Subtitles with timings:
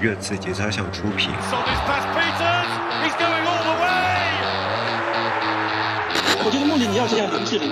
[0.00, 1.30] 热刺节操项出品。
[6.42, 7.70] 我觉得穆里尼奥就像林志玲，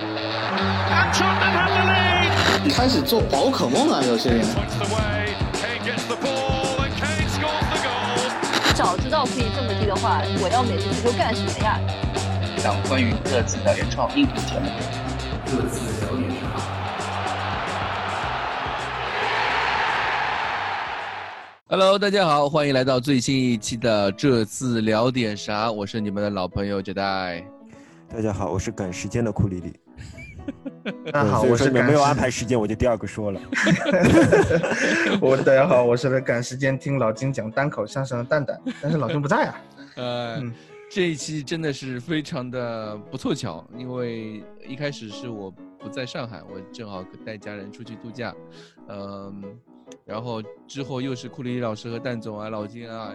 [2.71, 4.47] 开始做宝可梦了，有些人。
[8.75, 11.81] 早知道可以这么低的话，我要每次足球干什么呀？
[12.63, 14.69] 档关于各自的原创音频节目。
[15.47, 16.45] 各自聊点啥
[21.79, 25.71] ？Hello，大家好，欢迎来到最新一期的这次聊点啥？
[25.71, 27.41] 我是你们的老朋友杰代。
[28.13, 29.79] 大家好，我是赶时间的库里里。
[31.13, 33.41] 大家好，我是没有安排时间，我就第二个说了。
[35.23, 39.61] 我大家好，我是来赶时间听老金讲单口相声的蛋蛋，但是老金不在啊。
[39.95, 40.43] 呃，
[40.91, 48.35] 这一期真的是非常的不凑巧，因为一开始是我不在上海，我正好带家人出去度假，
[48.89, 49.45] 嗯，
[50.05, 53.13] 然后之后又是库里老师和蛋总啊、老金啊、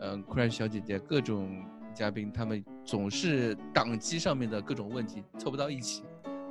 [0.00, 6.02] 嗯、Crash 小姐姐各种嘉宾，他们总是档期上面的各种问题凑不到一起。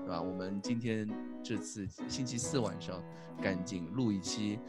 [0.04, 0.20] 对吧？
[0.20, 1.08] 我们今天
[1.44, 3.02] 这次星期四晚上
[3.40, 4.60] 赶紧录一期，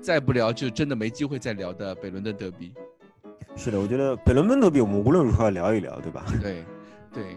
[0.00, 2.72] 再不聊就真的没机会再聊的北伦敦德比。
[3.54, 6.24] 是的，我觉得北伦敦德比我们无论如何要聊一聊，对吧？
[6.40, 6.64] 对，
[7.12, 7.36] 对，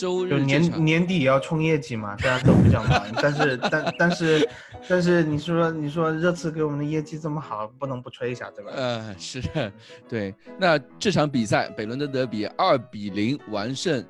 [0.00, 3.02] 周日年年底也要冲业绩嘛，大家都比较忙。
[3.16, 4.48] 但是，但但是
[4.88, 8.72] 但是你说你说热刺给我们的业绩这么好，不能不吹一下，对吧？
[8.74, 9.42] 呃，是，
[10.08, 10.34] 对。
[10.58, 14.02] 那这场比赛北伦敦德比二比零完胜，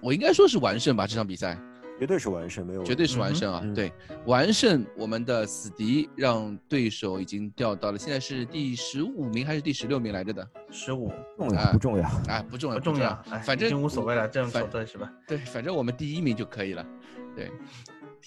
[0.00, 1.06] 我应该说是完胜吧？
[1.06, 1.58] 这场比赛。
[1.98, 3.62] 绝对是完胜，没有绝对是完胜啊！
[3.74, 3.92] 对，
[4.26, 10.46] 完胜我们的死敌，让对手已经掉到了现在是第十五名还是第十六名来着的？
[10.70, 12.08] 十五，重要不重要？
[12.28, 15.10] 啊，不重要，不重要，反正无所谓了，这样反对是吧？
[15.26, 16.84] 对，反正我们第一名就可以了。
[17.36, 17.50] 对，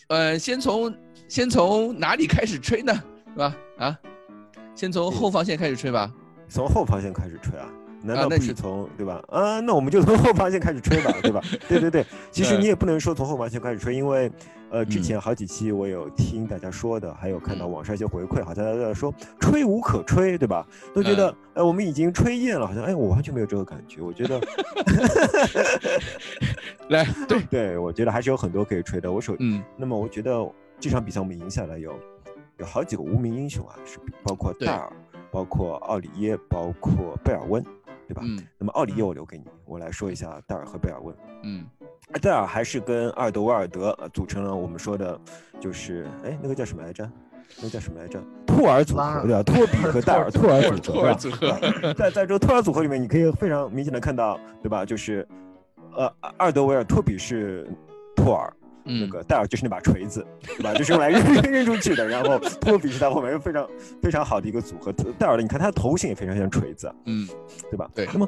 [0.07, 0.95] 呃，先从
[1.27, 2.93] 先从哪里开始吹呢？
[3.33, 3.55] 是吧？
[3.77, 3.99] 啊，
[4.75, 6.11] 先从后防线开始吹吧。
[6.47, 7.69] 从后防线开始吹啊？
[8.03, 9.21] 难道不是从对吧？
[9.29, 11.41] 啊，那我们就从后防线开始吹吧，对吧？
[11.67, 14.31] 对对对，其实你也不能说从后防线开始吹，因为
[14.69, 20.65] 呃，之前好几期我有听大家说的，还有看到网上一些回馈，好像大家在说吹无可吹，对吧？
[20.93, 24.01] 都觉得哎，我们已经吹厌了，好像哎，我完全没有这个感觉。
[24.01, 24.39] 我觉得，
[26.89, 29.11] 来，对 对，我觉得还是有很多可以吹的。
[29.11, 30.45] 我首嗯，那么我觉得
[30.79, 31.97] 这场比赛我们赢下来有
[32.57, 34.91] 有好几个无名英雄啊，是包括戴尔，
[35.31, 37.63] 包括奥里耶，包括贝尔温。
[38.07, 38.21] 对吧？
[38.25, 41.15] 嗯，那么奥里耶我留给你，我来说一下戴尔和贝尔温。
[41.43, 41.65] 嗯，
[42.21, 45.19] 戴尔还是跟阿尔德维尔德组成了我们说的，
[45.59, 47.09] 就是哎，那个叫什么来着？
[47.57, 48.21] 那个叫什么来着？
[48.45, 49.43] 托尔组合对吧？
[49.43, 51.93] 托比和戴尔， 托尔组合？
[51.93, 54.85] 在在这个托尔组合里面，你可以非常明显的看到，对吧？
[54.85, 55.27] 就是
[55.95, 57.67] 呃，阿尔德维尔托比是
[58.15, 58.51] 托尔。
[58.87, 60.73] 那个戴尔就是那把锤子，对吧？
[60.73, 62.07] 就是用来 扔扔出去的。
[62.07, 63.67] 然后 托比是在后面，非常
[64.01, 64.91] 非常好的一个组合。
[65.19, 67.27] 戴尔的，你看他的头型也非常像锤子，嗯，
[67.69, 67.89] 对吧？
[67.93, 68.07] 对。
[68.13, 68.27] 那么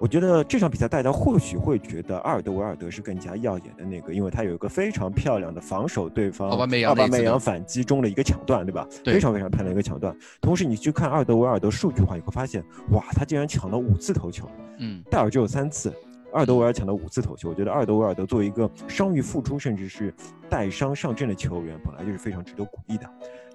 [0.00, 8.84] 我觉得这场比赛大家或许会觉得阿尔德维尔德是更加耀眼的那个，因为他有一个非常漂亮的防守对方奥巴梅扬反击中的一个抢断，对吧？
[9.04, 10.12] 对非常非常漂亮一个抢断。
[10.40, 15.92] 同时你去看阿尔德维尔德数据的话，你会发现，哇，他竟然抢了五次头球，嗯，戴尔只有三次。
[16.32, 20.14] 阿尔德维尔抢了五次头球，我觉得阿尔德维尔德作为一个伤愈复出，甚至是
[20.48, 23.08] 带伤上阵的球员，本来就是非常值得鼓励的。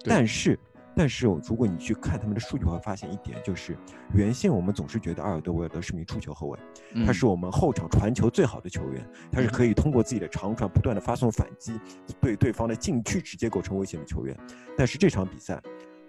[0.04, 0.58] 但是，
[0.94, 3.76] 但是如果你去看他们的数据，会发现一点，就是
[4.14, 6.58] 原先我们总是觉得阿尔德维尔德是名触球后卫，
[7.04, 11.78] 他是我们后场传球最好的球员，他是可以通过自己的长传不断的发送反击，
[12.20, 14.36] 对对方的禁区直接构成威胁的球员。
[14.76, 15.60] 但是这场比赛，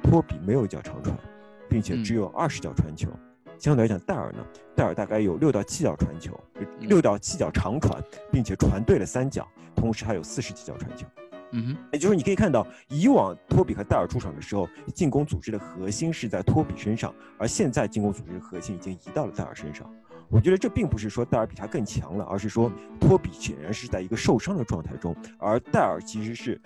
[0.03, 1.17] 托比没有一脚长传，
[1.67, 3.09] 并且只有二十脚传球。
[3.59, 4.39] 相对来讲，戴尔呢？
[4.73, 6.39] 戴尔大概有六到七脚传球，
[6.79, 11.05] 六到七脚长传，并且传对了三脚，同时还有四十几脚传球。
[11.51, 19.91] 嗯哼，也就是你可以看到，以往托比和戴尔出场的时候，进攻组织的核心是在托比身上，而现在进攻组织的核心已经移到了戴尔身上。
[20.29, 26.61] 我觉得这并不是说戴尔比他更强了，而是说托比显然是在一个受伤的状态中，而戴尔其实是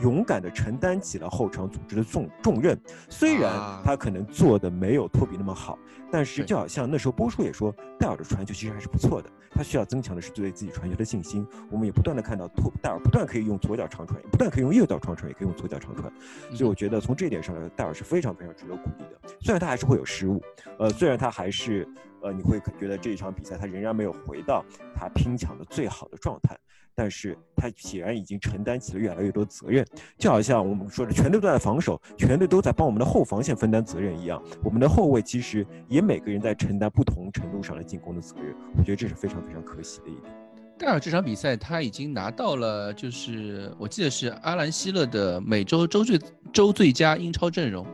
[0.00, 2.78] 勇敢地承担起了后场组织的重重任。
[3.08, 3.52] 虽然
[3.84, 5.76] 他可能做的没有托比那么好，
[6.10, 9.28] 但是就好像那时候波叔也说，戴尔的传球其实还是不错的。
[9.52, 11.44] 他需要增强的是对自己传球的信心。
[11.68, 16.10] 我们也不断的看到托戴尔不断可以用左脚长传，不断可以用右脚长传，也可以用左脚长传。
[16.54, 19.34] 所以我觉得从这一点上来，戴尔是非常非常值得鼓励的。
[19.40, 20.40] 虽然他还是会有失误，
[20.78, 21.86] 呃，虽然他还是。
[22.22, 24.64] 呃，你会觉得这一场比赛他仍然没有回到
[24.94, 26.56] 他拼抢的最好的状态，
[26.94, 29.86] 但是他显然已经承担起了越来越多责任，
[30.18, 40.32] 就好像我们说的全队都在防守，全队都在帮我们的后防线分担责任一样，我们的后卫其实也每个人在承担不同程度上的进攻的责任，我觉得这是非常非常可惜的一点。
[40.78, 46.18] 戴尔这场比赛他已经拿到了，就是我记得是阿兰希勒的每周周最
[46.52, 47.86] 周最佳英超阵容。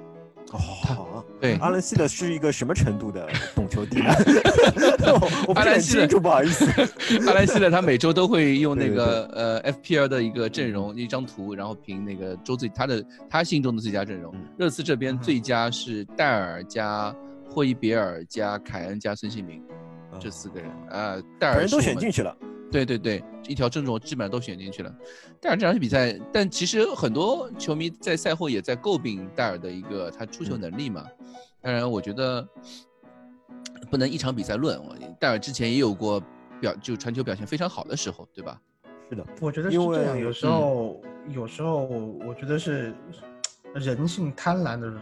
[0.53, 1.25] 哦，好啊。
[1.41, 4.13] 对，阿兰西勒是一个什么程度的 懂球帝呢？
[5.21, 6.65] 我 我不是很阿兰西勒清楚，不好意思。
[7.27, 14.43] 阿兰西勒他每周都会用那个呃 FPL 的一个阵容一张图，然后评那个周最他的他心中的最佳阵容嗯。
[14.57, 17.15] 热刺这边嗯最佳是戴尔加
[17.51, 19.63] 霍伊比尔加凯恩加孙兴民
[20.13, 22.35] 哦这四个人啊，戴尔人都选进去了。
[22.71, 24.93] 对对对，一条阵容基本上都选进去了。
[25.41, 31.05] 戴尔这场比赛，但其实很多球迷在赛后也在诟病戴尔的一个他出球能力嘛。
[31.63, 32.47] 当然，我觉得
[33.91, 34.81] 不能一场比赛论。
[35.19, 36.23] 戴尔之前也有过
[36.61, 38.61] 表就传球表现非常好的时候，对吧？
[39.09, 42.93] 是的，我觉得是因这样，为有时候、有时候我觉得是
[43.75, 44.93] 人性贪婪的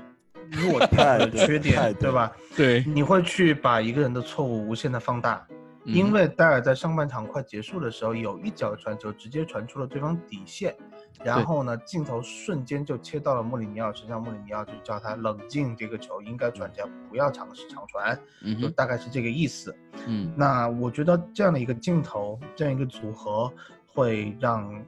[0.51, 2.37] 弱点 缺点，对对吧？
[2.55, 5.47] 对，你会去把一个人的错误无限的放大，
[5.85, 10.75] 因为戴尔在上半场快结束的时候有一脚传球直接传出了对方底线，
[11.23, 18.19] 然后呢镜头瞬间就切到了穆里尼奥身上，穆里尼奥就叫他冷静，这个球应该传家，不要尝试长传，
[18.61, 19.77] 就大概是这个意思。
[20.07, 20.33] 嗯。
[20.37, 23.53] 那我觉得这样的一个镜头，这样一个组合，
[23.87, 24.83] 会让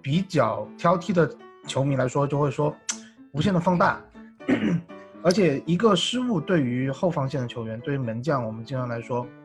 [0.00, 1.30] 比较挑剔的
[1.66, 2.74] 球迷来说，就会说
[3.32, 4.00] 无限的放大。
[5.22, 9.43] 而且一个失误对于后防线的球员，对于门将，我们经常来说，嗯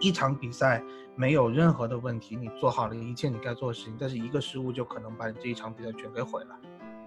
[0.00, 0.82] 一场比赛
[1.16, 6.58] 没有任何的问题，你做好了一切你该做的事情，但是一个失误就可能把你这一场比赛全给毁了。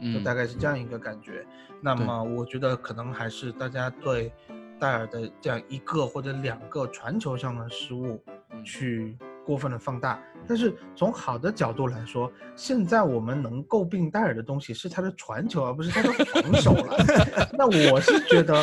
[0.01, 1.45] 就嗯大概是这样一个感觉。
[1.79, 4.33] 那么我觉得可能还是大家对
[4.79, 8.19] 戴尔的这样一个或者两个传球上的失误
[8.49, 9.15] 嗯去
[9.45, 10.19] 过分的放大。
[10.47, 16.97] 但是从好的角度来说，现在我们能诟病戴尔的东西是他的传球，而不是他的防守了。
[17.53, 18.59] 那我是觉得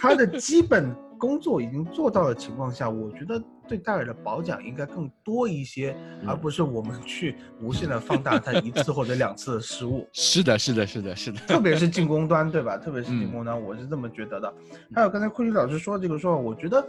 [0.00, 5.94] 他的基本工作已经做到的情况下，我觉得对戴尔的褒奖应该更多一些，
[6.26, 10.08] 而不是我们去无限的放大他一次或者两次的失误。
[10.14, 12.78] 是的，是的，是的，是的，特别是进攻端，对吧？
[12.78, 14.54] 特别是进嗯攻端，我是这么觉得的。
[14.94, 16.86] 还有刚才库里老师说这个说法，我觉得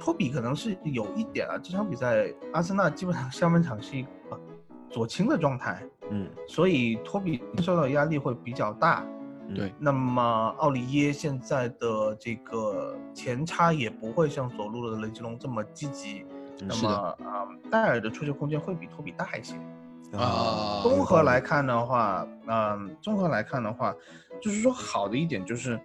[0.00, 4.08] 托比可能是有一点啊，这场比赛阿森纳基本上下半场是一个
[4.90, 9.06] 左倾的状态，嗯，所以托比受到压力会比较大。
[9.50, 16.24] 嗯对，那么奥利耶现在的这个前插也不会像左路的雷吉隆这么积极。
[16.62, 19.54] 那么啊、戴尔的出球空间会比托比大一些。
[20.12, 23.94] 啊综合来看的话，嗯，综合来看的话，
[24.42, 25.80] 就是说好的一点就是，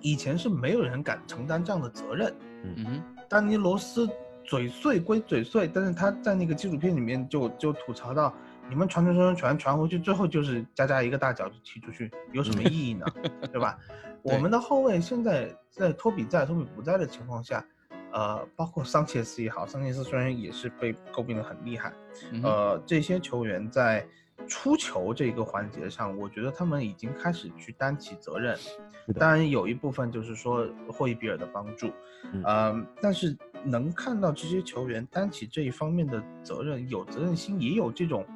[0.00, 2.34] 以前是没有人敢承担这样的责任。
[2.64, 4.08] 嗯哼，丹尼罗斯
[4.44, 8.34] 嘴碎归嘴碎，但是他在那个纪录片里面就就吐槽到，
[8.68, 13.06] 你们传传传传传回去，最后就是加加一个大脚就踢出去，有什么意义呢？
[13.50, 13.78] 对吧？
[14.22, 17.64] 我们的后卫现在在托比在、托比不在的情况下，
[18.12, 21.92] 呃，包括桑切斯也好，桑切斯虽然也是被诟病的很厉害，
[22.42, 24.06] 呃，这些球员在
[24.46, 28.56] 出球这个环节上，我觉得他们已经开始去担起责任。
[29.18, 31.90] 当然有一部分就是说霍伊比尔的帮助，
[32.32, 38.26] 嗯呃，但是能看到这些球员担起这一方面的责任，有责任心，也有这种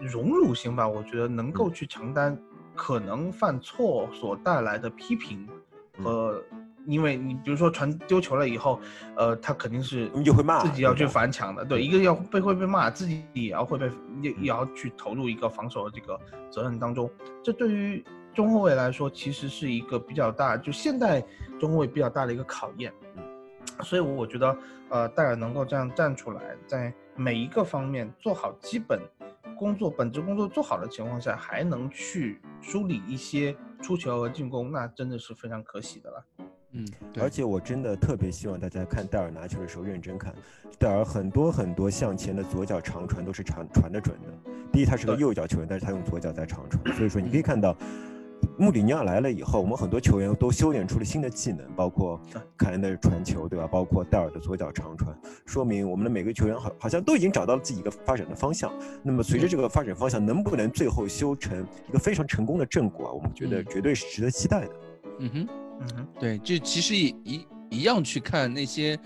[0.00, 0.86] 荣辱心吧。
[0.86, 2.38] 我觉得能够去承担
[2.74, 5.48] 可能犯错所带来的批评
[6.02, 6.42] 和。
[6.86, 8.78] 因为你比如说传丢球了以后，
[9.16, 16.20] 呃，他肯定是你就会骂自己要去反抢的，对，一个要被会被骂，自己也要会被也也要去投入一个防守的这个
[16.50, 17.10] 责任当中。
[17.42, 18.04] 这对于
[18.34, 21.24] 中后卫来说，其实是一个比较大，就现代
[21.58, 22.92] 中后卫比较大的一个考验。
[23.82, 24.54] 所以我我觉得，
[24.90, 29.00] 呃，戴尔能够这样站出来，在每一个方面做好基本
[29.56, 36.24] 工作、本职工作做好的情况下，还能去梳理一些出球和进攻，那真的是非常可喜的了。
[36.72, 36.86] 嗯，
[37.20, 40.34] 而且我真的特别希望大家看戴尔拿球的时候认真看，
[40.78, 44.52] 戴尔很多很多向前的左脚长传都是传传的准的。
[44.72, 47.76] 第一，他是个右脚球员，但是他用左脚在长传，所以说你可以看到。
[48.58, 52.20] 穆里尼奥来了以后，我们很多球员都修炼出了新的技能，包括
[52.56, 53.66] 凯恩的传球，对吧？
[53.66, 58.72] 包括戴尔的左脚长传，说明我们的每个球员好好像都已经找到了自己一个发展的方向。
[59.02, 63.12] 那么随着这个发展方向，能不能最后修成一个非常成功的正果啊？
[63.12, 64.70] 我们觉得嗯绝对是值得期待的。
[65.20, 65.48] 嗯哼。
[65.80, 68.96] 嗯哼，对，就其实也一一样去看那些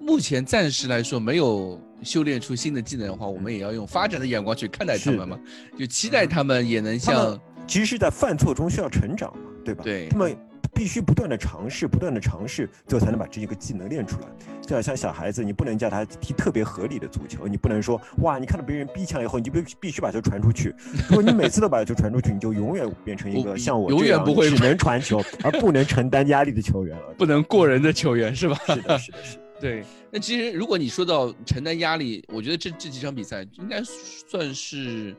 [0.00, 5.38] 目前暂时来说没有修炼出新的技能的话，我们也要用发展的眼光去看待他们嘛，
[5.78, 9.84] 就期待他们也能像其实是在犯错中需要成长嘛，对吧？
[9.84, 10.36] 对他们
[10.74, 14.26] 必须不断的尝试，不断的尝试，最后才能把这一个技能练出来。
[14.62, 20.74] 就好像小孩子，你不能叫他踢特别合理的足球，你不能说哇，你看到别人逼抢以后，你就必必须把球传出去。
[21.08, 27.14] 如果你每次都把球传出去，你就永远变成一个像我永这样远不会只能传球 而不能承担压力的球员了。
[27.18, 28.56] 不能过人的球员是吧？
[28.66, 29.42] 是的，是的，是的。
[29.60, 29.82] 对，
[30.12, 35.16] 那其实如果你说到承担压力，我觉得这这几场比赛应该算是，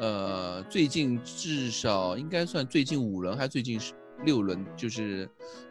[0.00, 3.92] 呃，最近至少应该算最近五轮还是最近十
[4.24, 5.28] 六轮，就是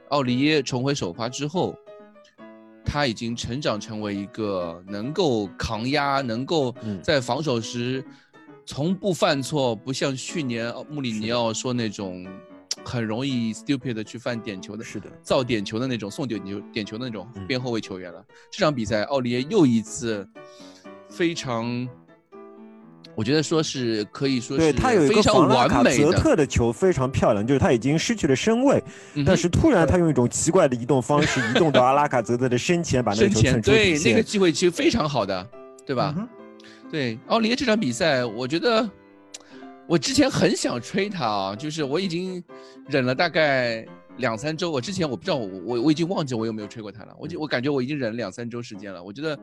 [0.10, 1.76] 奥利耶重回首发之后，
[2.86, 8.06] 他已经成长成为一个能够扛压、能够嗯在防守时
[8.68, 12.24] 从不犯错，不像去年穆里尼奥说那种
[12.86, 14.84] 很容易 stupid 的去犯点球的。
[14.84, 18.24] 是的，造点球的那种、送点球点球的那种嗯边后卫球员了。
[18.52, 20.28] 这场比赛，奥利耶又一次
[21.10, 21.90] 非常，
[23.16, 28.82] 我觉得说是可以说是对他有一非常个防拉卡泽完美的，特的球非常漂亮，就是他已经失去了身位，
[29.16, 34.24] 嗯但是突然他用一种奇怪的移动方式移动到阿拉卡泽特的身前，把那个球蹭出底对那个。
[34.24, 35.48] 机会其实非常好的，
[35.86, 36.14] 对吧？
[36.18, 36.28] 嗯
[36.92, 38.90] 对，奥利耶这场比赛，我觉得
[39.88, 42.44] 我之前很想吹他啊，就是我已经
[42.88, 43.86] 忍了大概
[44.18, 44.72] 两三周。
[44.72, 47.16] 我之前我不知道我我我已经忘记我有没有吹过他了。
[47.20, 49.04] 我就我感觉我已经忍了两三周时间了。
[49.04, 49.38] 我觉得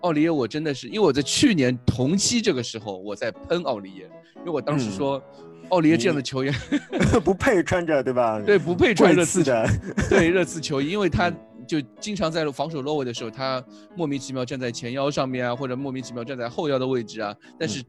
[0.00, 5.22] 奥利耶我真的是，因为我在去年同期这个时候我在喷奥利耶，因为我当时嗯说。
[5.70, 6.54] 奥利耶这样的球员，
[7.22, 8.40] 不配穿着，对吧？
[8.40, 9.68] 对不配穿热刺刺的，
[10.08, 11.30] 对 热刺球衣，因为他
[11.66, 13.62] 就经常在防守落位的时候，他
[13.94, 17.36] 莫名其妙站在前腰上面啊，或者莫名其妙站在后腰的位置啊。
[17.58, 17.84] 但是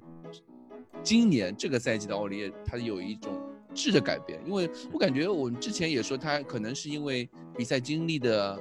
[1.02, 3.32] 今年这个赛季的奥利耶，他有一种
[3.74, 8.60] 质的改变，因为我感觉我们之前也说他可能是因为比赛经历的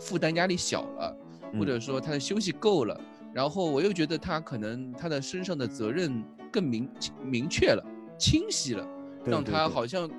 [0.00, 1.16] 负担压力小了，
[1.58, 3.00] 或者说他的休息够了，
[3.34, 6.88] 然后我又觉得他可能他的身上的责任更明
[7.22, 7.84] 明确了、
[8.18, 8.86] 清晰了。
[9.22, 10.10] 让他好像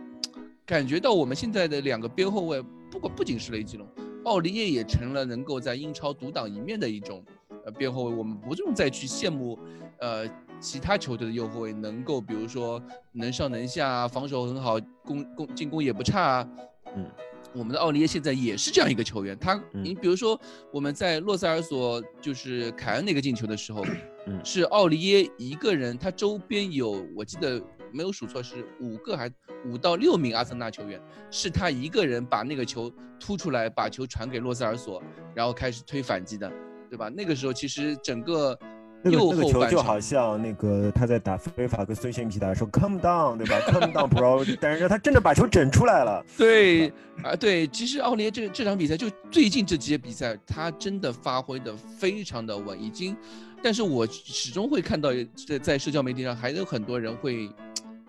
[0.63, 2.61] 感觉到我们现在的两个边后卫，
[2.91, 3.88] 不管不仅是雷吉隆，
[4.25, 7.23] 奥利耶也成了能够在英超独当一面的一种
[7.65, 8.15] 呃边后卫。
[8.15, 9.57] 我们不用再去羡慕
[10.00, 10.27] 呃
[10.59, 12.79] 其他球队的右后卫能够，比如说
[13.11, 16.50] 能上能下啊，防守很好，攻攻进攻也不差啊。
[16.95, 17.09] 嗯，
[17.53, 20.39] 我们的奥利耶现在也是这样一个球员，他嗯你比如说
[20.72, 23.84] 我们在洛塞尔索就是凯恩那个进球的时候，
[24.27, 29.29] 嗯是奥利耶一个人，他周边有我记得没有数错是五个还
[29.65, 35.03] 五到六名阿森纳球员，是他一个人把那个球突出来，把球传给洛塞尔索，
[35.36, 36.51] 然后开始推反击的，
[36.89, 37.10] 对吧？
[37.10, 38.58] 那个时候其实整个
[39.03, 46.24] 那个右那个球就好像那个他在打非法跟孙兴慜打的时候，come down，对吧？come down bro，但是他真的把球整出来了。
[46.38, 46.91] 对
[47.24, 53.15] 啊，对，其实奥利耶这这场比赛，就最近这几届比赛，他真的发挥的非常的稳，已经，
[53.63, 55.10] 但是我始终会看到
[55.48, 57.50] 在在社交媒体上还有很多人会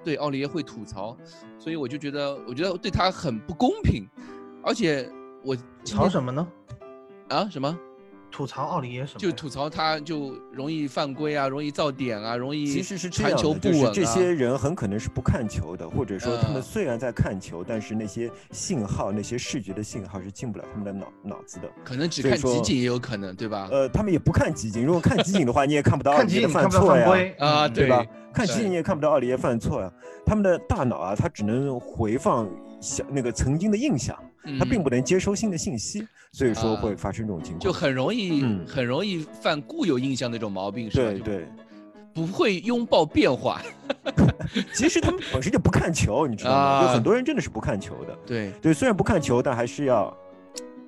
[0.05, 1.17] 对奥利耶会吐槽，
[1.59, 4.07] 所以我就觉得，我觉得对他很不公平，
[4.63, 5.09] 而且
[5.43, 6.47] 我今天吐槽什么呢？
[7.29, 7.79] 啊什么
[8.33, 9.21] 吐槽奥里耶什么？
[9.21, 13.93] 就吐槽他就容易犯规啊，容易造点啊，容易其实是这传样，就是球不稳啊。
[13.95, 21.69] 这些人很可能是不看球的，或者说他们呃虽然在看球，但是那些信号、那些视觉的信号是进不了他们的脑脑子的。
[21.85, 23.69] 可能只看集锦也有可能，对吧？
[23.71, 27.35] 呃，他们也不看集锦，如果看集锦的话，你也看不到奥看利耶的集锦看不到错呀。
[27.39, 28.05] 啊，嗯对吧？
[28.33, 29.93] 看集锦你也看不到奥里耶犯错呀，
[30.25, 32.49] 他们的大脑啊，它只能回放
[32.83, 34.15] 想那个曾经的印象，
[34.59, 37.61] 他并嗯不能接收新的信息，所以说啊会发生这种情况。
[37.61, 41.05] 就很容易、嗯很容易犯固有印象那种毛病，是吧？
[41.05, 41.49] 对对，
[42.13, 43.63] 不会拥抱变化。
[44.75, 46.57] 其实他们本身就不看球，你知道吗？
[46.57, 48.19] 啊有很多人真的是不看球的。
[48.27, 50.15] 对，对，虽然不看球，但还是要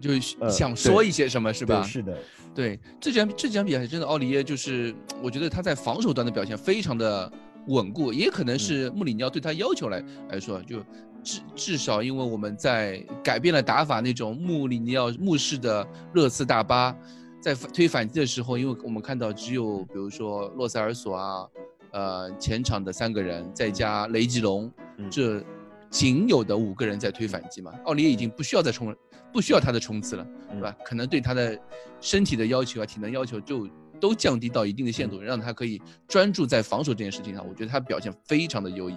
[0.00, 1.82] 就是呃想说一些什么，是吧？
[1.82, 2.18] 是是的，
[2.54, 7.30] 对，这场这场比赛真的，奥里耶就是我觉得他在防守端的表现非常的
[7.68, 10.78] 稳固，也可能是穆里尼奥对他要求来来说，就
[11.24, 16.94] 至至少因为我们在改变了打法那种穆里尼奥穆式的热刺大巴，
[17.40, 21.48] 在推反击的时候，因为我们看到只有比如说洛塞尔索啊，
[21.92, 25.42] 呃前场的三个人再加雷吉隆，嗯这
[25.90, 28.94] 仅有的五个人在推反击嘛，奥利耶已经不需要再冲，
[29.32, 30.76] 不需要他的冲刺了，对吧？
[30.84, 31.58] 可能对他的
[32.00, 33.68] 身体的要求啊、体能要求就
[34.00, 37.46] 都降低到一定的限度，让他可以专注在防守这件事情上。
[37.48, 38.96] 我觉得他表现非常的优异。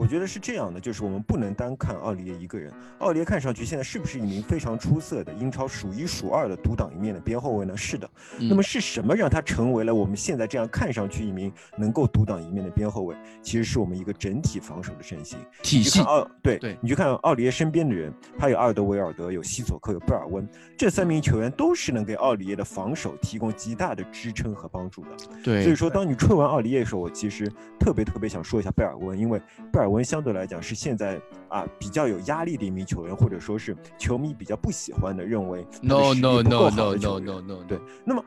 [0.00, 2.72] 我觉得是这样的，就是我们不能单看奥利耶一个人。
[3.00, 7.76] 奥利耶看上去现在是不是一名非常出色的英超数一数二的独当一面的边后卫呢？
[7.76, 8.08] 是的。
[8.38, 13.14] 嗯那么是什么让他成为了我们现在这样看上去一名能够独当一面的边后卫？
[13.42, 15.38] 其实是我们一个整体防守的阵型。
[15.62, 25.08] 体系奥对对你去看奥利耶身边的人，他有阿尔德维尔德，有西索科，有贝尔温，这三名球员都是能给奥利耶的防守提供极大的支撑和帮助的。
[25.44, 27.46] 对所以说，当你吹完奥利耶的时候，我其实
[27.78, 29.38] 特别特别想说一下贝尔温，因为
[29.70, 38.24] 贝尔温相对来讲是现在啊比较有压力的一名球员，或者说是球迷比较不喜欢的，认为 No no no no no no no，对，那么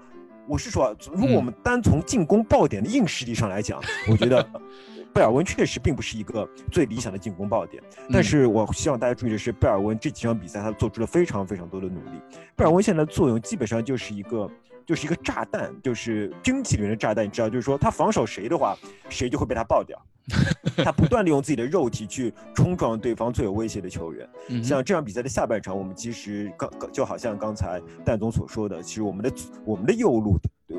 [0.47, 4.45] 我是说啊，如果我嗯们单从进攻爆点的硬实力上来讲，我觉得
[5.13, 7.81] 贝尔温确实并不是一个最理想的进攻爆点。
[8.11, 12.21] 但嗯是我希望大家注意的是，贝尔温这几场比赛他做出了非常非常多的努力。
[12.55, 14.49] 贝尔温现在的作用基本上就是一个。
[14.85, 18.77] 就是一个炸弹，就是军纪里面的炸弹，你知道，就是说他防守谁的话，
[19.07, 19.97] 谁就会被他爆掉。
[20.83, 24.27] 他不断的用自己的肉体去冲撞对方最有威胁的球员。
[24.49, 29.31] 嗯像这场比赛的下半场，我们其实刚刚就好像刚才蛋总所说的，其实我们的
[29.65, 30.37] 我们的右路
[30.67, 30.77] 对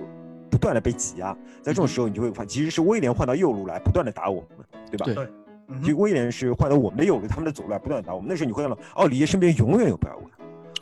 [0.50, 5.04] 不断的被挤压，在这种时候你就会发现，其实是威廉换到右路来不断的打我们，对吧？
[5.06, 5.28] 对
[5.68, 8.28] 嗯其实威廉是换到我们的右路，他们的左路来不断地打我们。
[8.28, 10.24] 那时候你会看到奥里耶身边永远有贝尔温。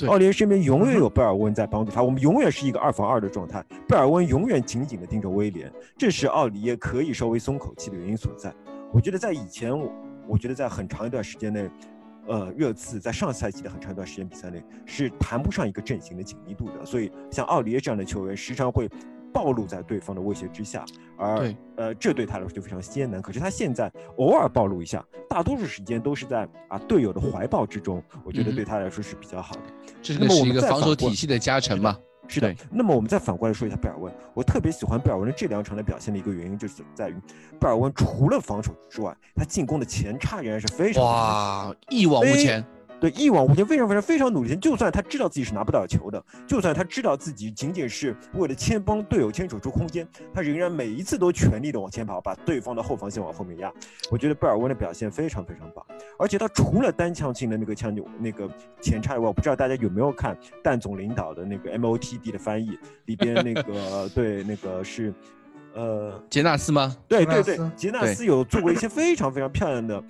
[0.08, 8.52] 奥利耶身边永远有贝尔温在帮助他，我们永远是一个二防二的状态，贝尔温永远紧紧的盯着威廉，这是奥利耶可以稍微松口气的原因所在。
[8.92, 9.92] 我觉得在以前，我
[10.28, 11.70] 我觉得在很长一段时间内，
[12.26, 18.88] 呃，热刺在上赛季的很长一段时间比赛内是谈不上一个阵型的紧密度的，所以像奥利耶这样的球员时常会
[19.32, 20.84] 暴露在对方的威胁之下，
[21.16, 23.20] 而呃，这对他来说就非常艰难。
[23.22, 29.62] 可是他现在偶尔暴露一下，大多数时间都是在啊队友的怀抱之中，我觉得对他来说是比较好的。
[30.02, 31.98] 这个是一那么我们个防守体系的加成嘛。
[32.28, 37.14] 是的，那么我们再反过来说一下贝尔温，我特别喜欢贝尔温的这两场的表现的一个原因，就是在于
[37.60, 42.64] 贝尔温除了防守之外，他进攻的前插仍然是非常哇，一往无非前。
[43.02, 44.54] 对，一往无前，非常非常非常努力。
[44.54, 53.72] 就算他知道自己是拿不到球的，就算他知道自己仅仅是为了牵帮队友牵扯出空间，他仍然每一次都全力的往前跑，把对方的后防线往后面压。
[54.08, 55.84] 我觉得贝尔温的表现非常非常棒，
[56.16, 58.48] 而且他除了单枪性的那个枪那个
[58.80, 65.12] 前插以外，我不知道大家有没有看蛋总领导的那个 MOTD 的翻译里边那个 对那个是。
[65.74, 66.94] 呃，杰纳斯吗？
[67.08, 70.04] 对对对杰纳斯有做过一些非常非常漂亮的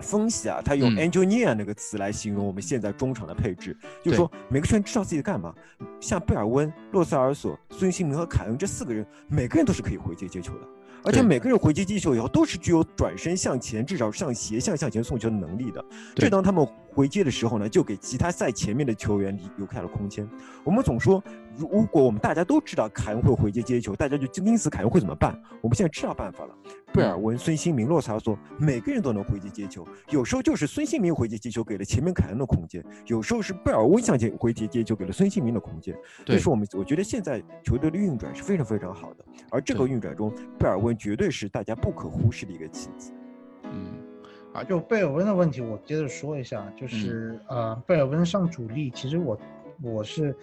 [0.00, 5.54] 分析啊，他用嗯 engineer 那个词来形容我们现在中场的配置，就是说每个球员知道自己在干嘛。
[6.00, 10.60] 像贝尔温、洛塞尔索、孙兴民和凯恩这四个人，每个人都是可以回接接球的，
[11.02, 15.84] 而且每个人回接接球以后都是具有转身向前，至少向斜向向前送球的能力的。
[16.14, 20.28] 对这当他们回接的时候呢，就给其他赛前面的球员留留开了空间。
[20.62, 21.22] 我们总说，
[21.56, 25.40] 如果我们大家都知道凯恩会回接接球，大家就因此凯恩会怎么办？
[25.62, 26.54] 我们现在知道办法了。
[26.92, 29.86] 贝尔温、孙兴民、洛萨尔索，每个人都能回接接球。
[30.10, 35.94] 有时候就是孙兴民回接接球给了前面凯恩的空间，有时候是贝尔温向前回接接球给了孙兴民的空间。
[36.24, 43.12] 对这是我们我觉得现在球队的运转是非常非常好的，而这个运转中，贝尔温绝对是大家不可忽视的一个棋子。
[43.64, 43.94] 嗯，
[44.54, 49.38] 啊，就贝尔温的问题，我接着说一下，嗯就是、呃，贝尔温上主力，其实我
[49.82, 50.34] 我是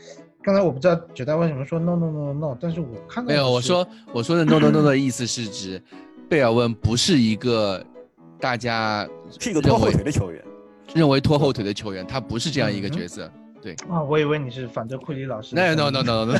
[0.44, 5.82] 刚才我不知道九代为什么说 no no no no no，但是我看到没有，我说我说的 no no no 的意思是指
[6.30, 7.84] 贝尔温不是一个
[8.40, 9.08] 大家
[9.40, 10.44] 是一个拖后腿的球员。
[10.94, 13.32] 认为拖后腿的球员，他不是这样一个嗯角色。
[13.60, 15.74] 对啊，我以为你是反对库里老师 no。
[15.74, 16.38] no no no no，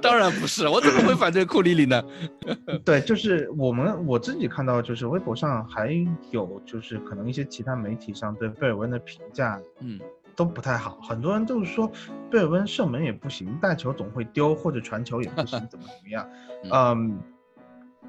[0.00, 2.00] 当然不是，我怎么会反对库里里呢？
[2.84, 5.90] 对，就是我们我自己看到，就是微博上还
[6.30, 9.98] 有就是可能一些其他媒体上对贝尔温的评价嗯，
[10.38, 11.90] 都不太好，很多人都是说
[12.30, 16.30] 贝尔温射门也不行，带球总会丢，或者传球也不行， 怎么怎么样。
[16.72, 17.18] 嗯，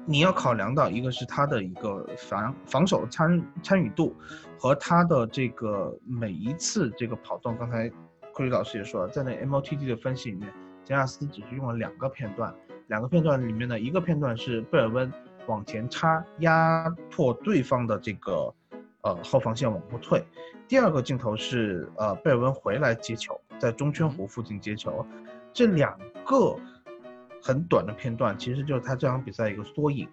[0.06, 4.14] 你要考量到一个是他的一个防防守参参与度
[4.56, 7.90] 和他的这个每一次这个跑动，刚才
[8.32, 10.48] 库里老师也说了，在那 MOTD 的分析里面，
[10.84, 12.54] 杰纳斯只是用了两个片段，
[12.86, 15.12] 两个片段里面的一个片段是贝尔温
[15.48, 18.54] 往前插压迫对方的这个
[19.00, 20.24] 呃后防线往后退，
[20.70, 25.04] 第二个镜头是呃贝尔温回来接球，在中圈弧附近接球，
[25.52, 26.56] 这两个
[27.42, 30.08] 很短的片段其实就是他这场比赛一个缩影。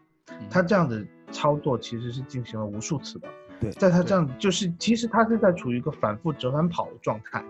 [0.50, 3.28] 他这样的操作其实是进行了无数次的，
[3.60, 7.46] 对在他这样就是其实他是在处于一个反复折返跑的状态。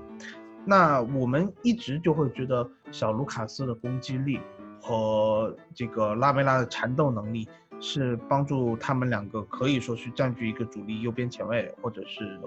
[0.66, 4.42] 那我们一直就会觉得小卢卡斯的攻击力
[4.82, 7.48] 和这个拉梅拉的缠斗能力
[7.80, 12.38] 是帮助他们两个可以说是占据一个主力右边前卫，或者是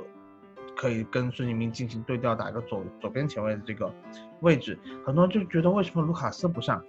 [0.80, 3.92] 可以跟孙兴民进行对调，打一个左左边前卫的这个
[4.40, 4.78] 位置。
[5.04, 6.82] 很多人就觉得为什么卢卡斯不上，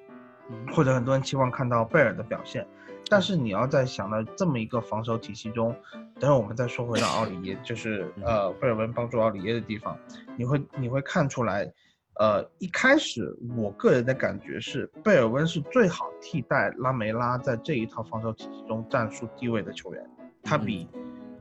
[0.73, 2.65] 或者很多人期望看到贝尔的表现。
[3.10, 5.75] 但是你要在想到这么一个防守体系中，
[6.17, 9.97] 等会我们再说回到奥里耶，就是呃贝尔温帮助奥里耶的地方，
[10.38, 11.69] 你会你会看出来，
[12.17, 20.10] 呃一开始我个人的感觉是贝尔温是最好替代拉梅拉在这一套防守体系中战术地位的球员，
[20.41, 20.88] 他比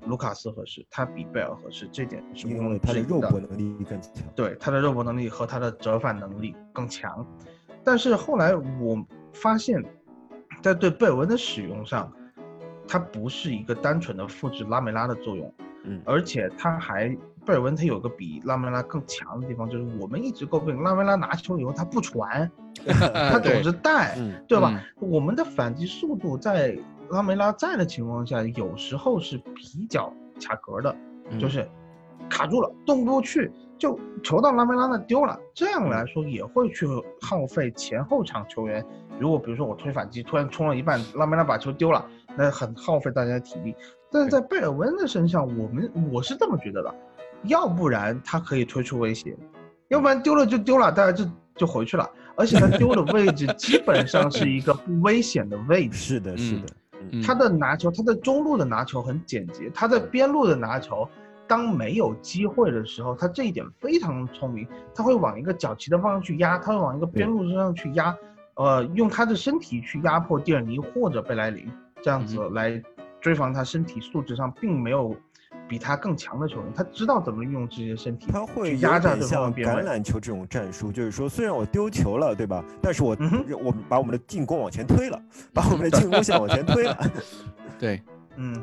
[0.06, 4.12] 卢卡斯合适，他比贝尔合适，这点是因为他的肉搏能力更强。
[4.34, 7.26] 对他的肉搏能力和他的折返能力更强。
[7.82, 9.82] 但是后来我发现，
[10.62, 12.12] 在对贝尔温的使用上，
[12.86, 17.08] 他不是一个单纯的复制拉梅拉的作用，嗯而且他还
[17.46, 22.50] 贝尔温他有个比拉梅拉更强的地方，就是我们一直诟病拉梅拉拿球以后他不传，
[22.84, 24.82] 他总是带，嗯，对吧？
[24.98, 26.76] 我们的反击速度在
[27.11, 30.94] 拉梅拉在的情况下，有时候是比较卡壳的，
[31.31, 31.68] 嗯就是
[32.29, 35.38] 卡住了，动不过去，就球到拉梅拉那丢了。
[35.53, 36.87] 这样来说也会去
[37.20, 38.85] 耗费前后场球员。
[39.18, 42.05] 如果比如说我推反击，突然冲了一半，拉梅拉把球丢了，
[42.37, 43.75] 那很耗费大家的体力。
[44.11, 46.94] 但是在贝尔温的身上，我们我是这么觉得的，
[47.44, 49.37] 要不然他可以推出威胁，
[49.88, 51.25] 要不然丢了就丢了，大家就
[51.57, 52.09] 就回去了。
[52.37, 55.96] 而且他丢的位置基本上是一个不危险的位置。
[56.16, 56.66] 是的，是的。
[57.10, 57.22] 嗯。
[57.22, 61.08] 他的拿球，他的中路的拿球很简洁，他在边路的拿球，
[61.46, 68.16] 当没有机会的时候，他这一点非常聪明，他会往一个脚旗的方向去压，他会往一个边路身上去压，
[68.54, 71.68] 呃，用他的身体去压迫蒂尔尼或者贝莱林，
[72.02, 72.80] 这样子来
[73.20, 75.14] 追防他身体素质上并没有
[75.70, 79.83] 比他更强的球员，他知道怎么运用自己的身体他会压榨有点像对方的。
[79.83, 82.64] 橄榄球这种战术，就是说，虽然我丢球了，对吧？
[82.83, 85.22] 但是我、嗯我们把我们的进攻往前推了，
[85.54, 86.98] 把我们的进攻线往前推了。
[87.78, 88.02] 对，
[88.35, 88.61] 嗯，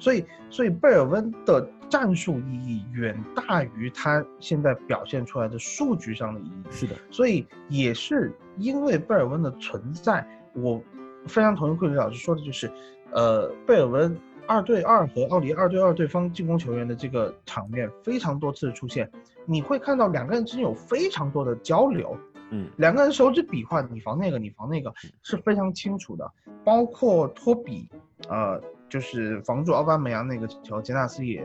[0.00, 6.62] 所以所以贝尔温的战术意义远大于他现在表现出来的数据上的意义。
[6.72, 10.82] 是的，所以也是因为贝尔温的存在，我
[11.28, 12.68] 非常同意库里老师说的，就是，
[13.12, 14.18] 呃，贝尔温
[14.48, 19.08] 二对二和奥里二对二对方进攻球员的这个场面非常多次出现，
[19.44, 22.16] 你会看到两个人之间有非常多的交流，
[22.50, 26.32] 嗯，两个人手指比划，你防那个，你防那个是非常清楚的，
[26.64, 27.88] 包括托比，
[28.30, 28.58] 呃，
[28.88, 31.44] 就是防住奥巴梅扬那个球，杰纳斯也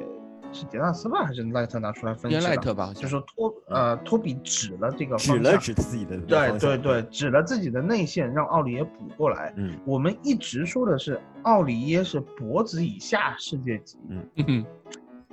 [0.54, 2.50] 是杰纳斯吧，还是赖特拿出来分析原的？
[2.50, 9.54] 赖特吧就说托呃托比指了这个指方向了指自己的对对对，，指了自己的内线，让奥里耶补过来。
[9.58, 13.98] 嗯我们一直说的是奥里耶是脖子以下世界级，
[14.48, 14.66] 嗯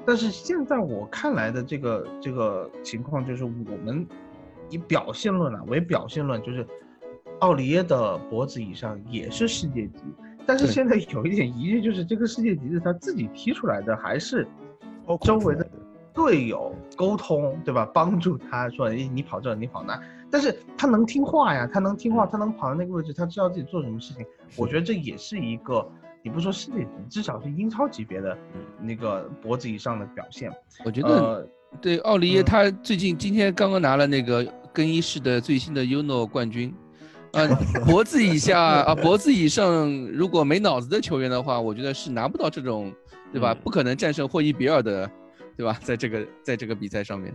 [0.06, 3.50] 但是现在我看来的这个这个情况就是，我
[3.84, 4.06] 们
[4.70, 6.66] 以表现论啊为表现论，就是
[7.40, 10.00] 奥里耶的脖子以上也是世界级，
[10.46, 14.48] 但是现在有一点疑虑，就是这个世界级是他自己踢出来的，还是
[15.22, 15.66] 周围的
[16.12, 17.88] 队友沟通，对吧？
[17.94, 24.24] 帮助他说，哎，你跑这，你跑那，但是他能听话呀，他能听话，他能跑到那个位置，他知道自己做什么事情。
[24.56, 25.86] 我觉得这也是一个，
[26.22, 28.36] 你不说世界级，至少是英超级别的
[28.80, 30.52] 那个脖子以上的表现。
[30.84, 31.48] 我觉得呃，
[31.80, 36.74] 对奥利耶，嗯他最近今天刚刚拿了那个更衣室的最新的 UNO 冠军，
[37.32, 37.46] 啊，
[37.86, 42.92] 脖子以下啊，脖子以上，如果没脑子的球员的话，我觉得是拿不到这种，
[43.32, 43.52] 对吧？
[43.52, 45.10] 嗯不可能战胜霍伊比尔的，
[45.56, 45.78] 对吧？
[45.82, 47.34] 在这个在这个比赛上面，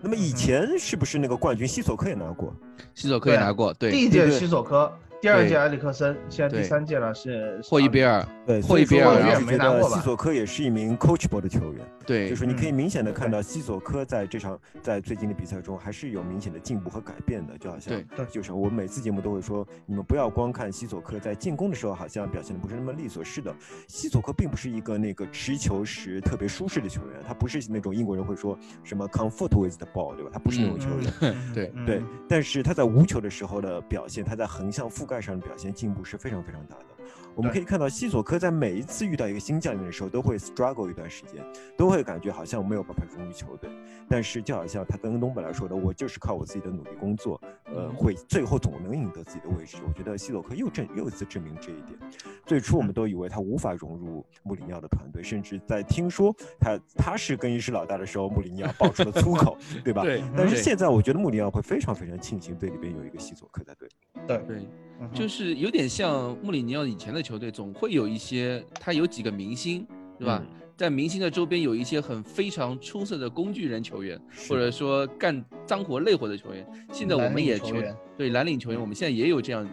[0.00, 2.54] 那么以前是不是那个冠军西索科也拿过？
[2.94, 4.92] 西索科也拿过，对，第一届西索科，
[5.24, 8.22] 第二届埃里克森，现在第三届了是霍伊比尔。
[8.46, 9.18] 对，霍伊比尔。
[9.18, 9.96] 然后觉得没拿过吧？
[9.96, 11.82] 西索科也是一名 coachable 的球员。
[12.04, 12.28] 对。
[12.28, 18.04] 就，是你可以嗯明显的看到西索科在这场在最近的比赛中还是有明显的进步和改变的，就好像对。
[18.14, 18.26] 对。
[18.26, 23.50] 就是我们每次节目都会说，你们不要光看西索科在进攻的时候好像表现的不是那么利索，是的，
[23.88, 30.30] 西索科并不是一个那个持球时特别舒适的球员，他不是那种英国人会说什么 comfort with the ball，对吧？
[30.30, 31.12] 他不是那种球员。
[31.22, 31.54] 嗯。
[31.54, 31.72] 对。
[31.74, 31.86] 嗯。
[31.86, 36.93] 对，但是他在无球的时候的表现，他在横向覆盖上的表现进步是非常非常大的。
[37.34, 41.44] 我们可以看到，西索科在每一次遇到一个新教练的时候，都会 struggle 一段时间，
[41.76, 43.68] 都会感觉好像没有办法融入球队。
[44.08, 49.78] 但是就好像他跟东本来说的，我就是靠我自己的努力工作，呃，会最后总能赢得自己的位置。
[49.86, 51.98] 我觉得西索科又证又一次证明这一点。
[52.46, 60.02] 最初我们都以为他无法融入穆里尼奥的团队，甚至在听说他他是更衣室老大的时候，穆里尼奥爆出了粗口， 对吧？
[60.02, 63.94] 对，但是现在我觉得穆里尼奥会非常非常庆幸队里边有一个西索科在队里。
[64.26, 64.68] 对，对，
[65.12, 69.84] 就是有点像穆里尼奥以前的球队，总会有一些他有几个明星，
[70.16, 70.40] 对吧？
[70.40, 70.60] 嗯。
[70.76, 76.66] 在明星的周边有一些很非常出色的工具人球员，或者说干脏活累活的球员。
[76.92, 79.68] 现在我们也球球员对蓝领球员，我们现在也有这样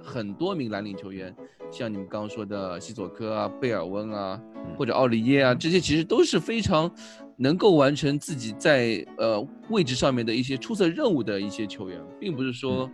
[0.00, 1.34] 很多名蓝领球员，
[1.70, 4.40] 像你们刚刚说的西索科啊、贝尔温啊，
[4.78, 6.88] 或者奥里耶啊，这些其实都是非常
[7.36, 12.88] 能够完成自己在呃位置上面的一些出色任务的一些球员，并不是说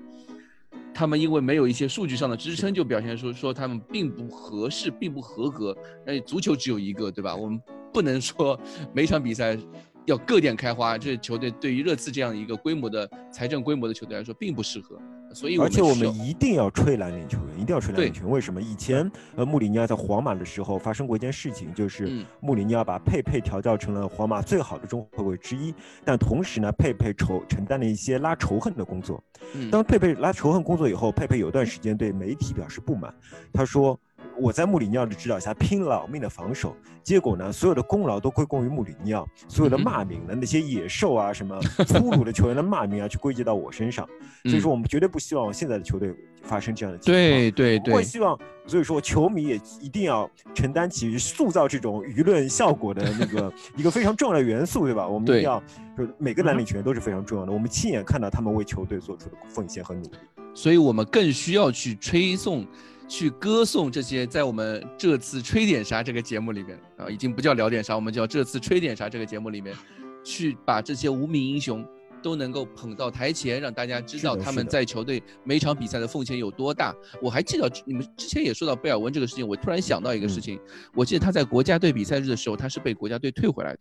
[0.95, 5.77] 他们因为没有一些数据上的支撑，就表现出说他们并不合适、并不合格。
[6.07, 7.35] 而且足球只有一个，对吧？
[7.35, 7.61] 我们
[7.93, 8.59] 不能说
[8.93, 9.59] 每场比赛
[10.07, 15.01] 要各点开花，这球队对于热刺这样一个规模的财政规模的球队来说并不适合。
[15.35, 18.31] 所以，而且我们一定要吹蓝领球员，一定要吹蓝领球员。
[18.31, 18.61] 为什么？
[18.61, 29.23] 以前呃，穆里尼奥在皇马的时候发生过一件事情，就是嗯穆里尼奥把佩佩调教成了皇马最好的中后卫之一，但同时呢，佩佩仇承担了一些拉仇恨的工作。
[29.55, 33.13] 嗯当佩佩拉仇恨工作以后，佩佩有段时间对媒体表示不满，
[33.53, 33.99] 他说。
[34.43, 44.05] 我在穆里尼奥的指导下拼老命的防守，结果呢，所有的功劳都归功于穆里尼奥，所有的骂名呢，那些野兽啊，什么粗鲁的球员的骂名啊，去归结到我身上。
[44.45, 47.23] 所以说，我们绝对不希望现在的球队发生这样的情况。
[47.23, 55.07] 对对对我会，希望，所以说球迷也一定要承担起塑造这种舆论效果的那个 一个非常重要的元素，对吧？
[55.07, 55.63] 我们一定要，
[55.97, 60.11] 就是每个蓝领球员都是非常重要的，我们亲眼看到他们为球队做出的奉献和努力。
[60.53, 62.67] 所以我们更需要去吹颂、
[63.13, 69.77] 去歌颂这些在我们这次吹点啥这个节目里面啊，已经不叫聊点啥，我们叫这次吹点啥这个节目里面，
[70.25, 71.87] 去把这些无名英雄
[72.23, 76.95] 都能够捧到台前，让大家知道他们在球队每场比赛的奉献有多大。
[77.21, 80.61] 我还记得你们之前也说到贝尔温这个事情，我突然想到一个事嗯情，
[80.95, 83.81] 我记得他在国家队比赛日的时候，他是被国家队退回来的。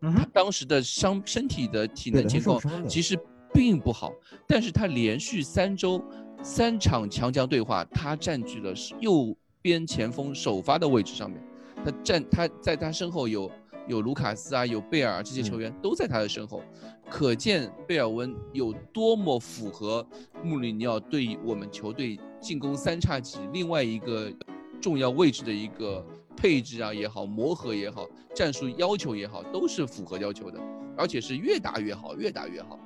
[0.00, 3.16] 他当时的伤身体的体能情况其实
[3.54, 4.12] 并不好，
[4.48, 6.04] 但是他连续三周
[6.42, 11.42] 三场强强对话，他占据了是右边前锋首发的位置上面，
[11.84, 13.50] 他站他在他身后有
[13.86, 16.62] 有卢卡斯啊，有贝尔这些球员都在他的身后，
[17.10, 20.06] 可见贝尔温有多么符合
[20.42, 24.32] 穆里尼奥对我们球队进攻三叉戟另外一个
[24.80, 26.04] 重要位置的一个
[26.36, 30.60] 配置啊也好，磨合也好，战术要求也好，都是符合要求的，
[30.96, 32.78] 而且是越打越好，越打越好？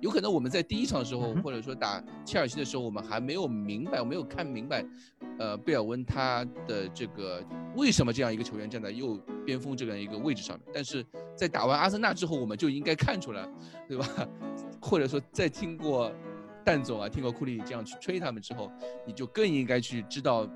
[0.00, 4.84] 有可能我们在第一场的时候，或者说打切尔西的时候，我们还没有明白，没有看明白，
[5.38, 7.44] 呃，贝尔温他的这个
[7.76, 11.04] 为什么这样一个球员站在右边锋这样一个位置上面，但是
[11.36, 13.46] 在打完阿森纳之后，我们就应该看出来，
[13.86, 14.06] 对吧？
[14.80, 16.10] 或者说在听过
[16.64, 18.70] 蛋总啊，听过库里这样去吹他们之后，
[19.06, 20.48] 你就更应该去知道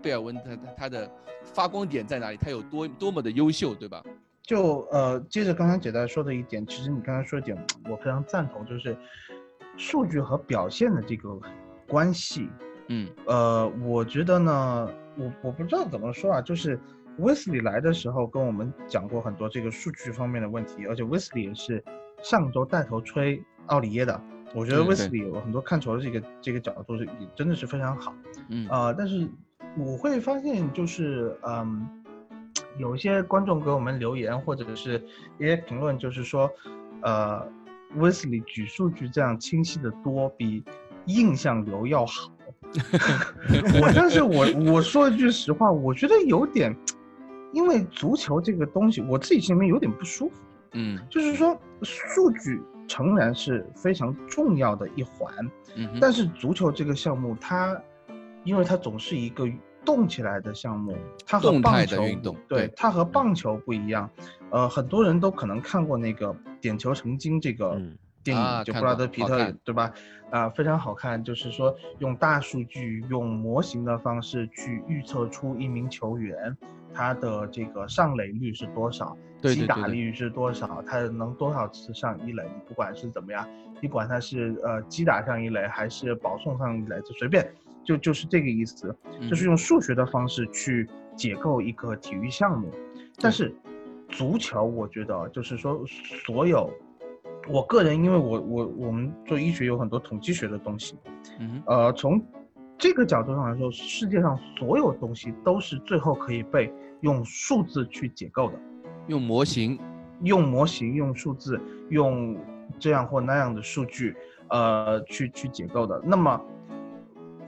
[0.00, 1.10] 贝尔温他他他的
[1.42, 4.00] 发光点在哪里，他有多多么的优秀，对吧？
[4.48, 8.96] 就呃，接着刚才姐大说的一点，其实你刚才说的点，我非常赞同，就是
[9.76, 11.38] 数据和表现的这个
[11.86, 12.48] 关系。
[12.86, 16.80] 嗯呃，我觉得呢，我我不知道怎么说啊，就是
[17.18, 21.84] 威斯里来的时候跟我们讲过很多这个数据方面的问题，而且威斯里也是
[22.22, 24.18] 上周带头吹奥里耶的。
[24.54, 28.14] 我觉得对对威斯里有很多看球的这个这个角度是也真的是非常好。
[28.48, 29.28] 嗯呃，但是
[29.76, 31.86] 我会发现就是嗯，
[32.78, 35.02] 有一些观众给我们留言或者是
[35.38, 36.50] 一些评论，就是说，
[37.02, 37.46] 呃
[37.96, 40.62] ，，Wesley 举数据这样清晰的多，比
[41.06, 42.32] 印象流要好。
[43.80, 46.76] 我但是我我说一句实话，我觉得有点，
[47.52, 50.34] 因为足球这个东西，我自己心里面有点不舒服。
[50.72, 55.32] 嗯就是说，数据诚然是非常重要的一环，
[55.76, 57.80] 嗯，但是足球这个项目，它
[58.44, 59.48] 因为它总是一个
[59.88, 60.94] 动起来的项目，
[61.26, 64.10] 它和动态的棒球运动对对它和棒球不一样。
[64.50, 66.26] 呃，很多人都可能看过那个
[66.60, 69.90] 《点球成金》这个嗯电影，啊就布拉德皮特对吧？
[70.30, 76.54] 啊、非常好看，就是说用大数据、用模型的方式去预测出一名球员
[76.92, 83.48] 他的这个上垒率是多少，击打率是多少，他能多少次上一垒，你不管是怎么样，
[83.80, 87.50] 你管他是呃击打上一垒还是保送上一垒，就随便，
[87.88, 88.94] 就就是这个意思，
[89.30, 92.70] 就是嗯用数学的方式去解构一个体育项目。
[93.16, 93.54] 但是
[94.10, 95.82] 足球，我觉得就是说
[96.26, 96.70] 所有。
[97.48, 100.98] 我个人，因为我我我们做医学有很多统计学的东西，
[101.40, 102.22] 嗯呃，从
[102.76, 106.70] 这个角度上来说，世界上所有东西都是最后可以被
[107.00, 108.60] 用数字去解构的。
[109.06, 109.78] 用模型，
[110.24, 112.36] 用模型、用数字、用
[112.78, 114.14] 这样或那样的数据，
[114.50, 115.98] 呃，去去解构的。
[116.04, 116.38] 那么，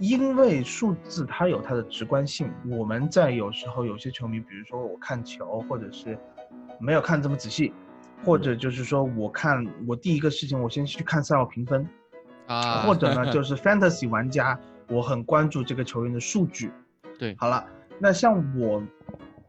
[0.00, 6.18] 因为数字它有它的直观性，我们在有时候有些球迷，比如说我看球，或者是
[6.80, 7.72] 没有看这么仔细，
[8.24, 11.86] 或者就是说我看我第一个事情，我先去看赛后评分，
[12.46, 14.58] 啊，或者呢就是 fantasy 玩家，
[14.88, 16.72] 我很关注这个球员的数据。
[17.18, 17.36] 对。
[17.38, 17.62] 好了，
[17.98, 18.82] 那像我，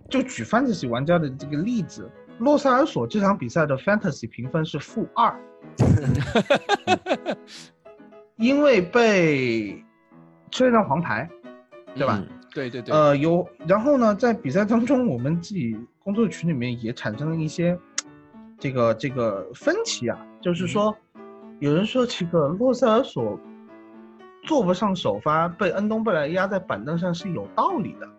[0.09, 5.33] 就举 fantasy 玩家的这个例子，洛塞尔索这场比赛的 fantasy 评分是负二，
[8.35, 9.81] 因为被
[10.51, 11.27] 吹了张黄牌，
[11.95, 12.19] 对吧？
[12.19, 17.79] 嗯对对对，呃，有，然后呢，在比赛当中，我们自己工作群里面也产生了一些
[18.59, 20.93] 这个这个分歧啊，就是说，
[21.59, 23.39] 有人说这个洛塞尔索
[24.43, 28.09] 坐不上首发，被恩东贝莱压在板凳上是有道理的，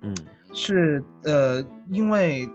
[0.00, 0.14] 嗯
[0.54, 2.48] 是呃，因为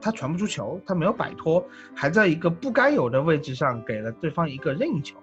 [0.00, 1.64] 他传不出球，他没有摆脱，
[1.96, 5.16] 还在一个不该有的位置上给了对方一个任意球。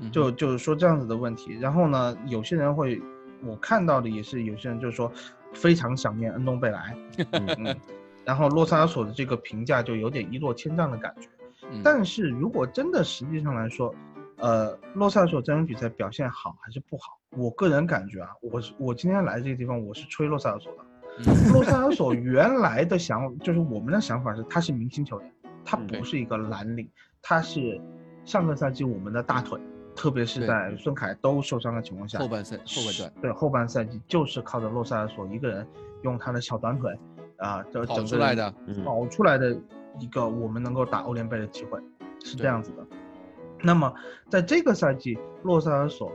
[0.00, 1.58] 嗯就就是说这样子的问题。
[1.60, 3.00] 然后呢，有些人会，
[3.44, 5.12] 我看到的也是有些人就是说
[5.52, 6.96] 非常想念恩东贝莱，
[7.32, 7.76] 嗯，
[8.24, 11.28] 然后洛萨尔索的这个评价就有点一落千丈的感觉。
[11.70, 13.94] 嗯但是如果真的实际上来说，
[14.38, 17.18] 呃，洛萨尔索这场比赛表现好还是不好？
[17.36, 20.78] 我个人感觉啊，我是我今天来这个地方，我是吹洛萨尔索的。
[21.18, 25.32] 嗯洛萨尔索原来的想，就是我们的想法是，他是明星球员，
[25.64, 26.88] 他嗯不是一个蓝领，
[27.20, 27.78] 他是
[28.24, 29.60] 上个赛季我们的大腿，
[30.00, 35.66] 特别是在孙凯都受伤的情况下，后半赛后半段对后半赛季就是靠着洛塞尔索一个人
[36.04, 36.98] 用他的小短腿
[37.36, 39.54] 啊，这跑整出来的，嗯跑出来的
[39.98, 41.78] 一个我们能够打欧联杯的机会，
[42.24, 42.86] 是这样子的。
[43.60, 43.92] 那么
[44.30, 46.10] 在这个赛季，洛塞尔索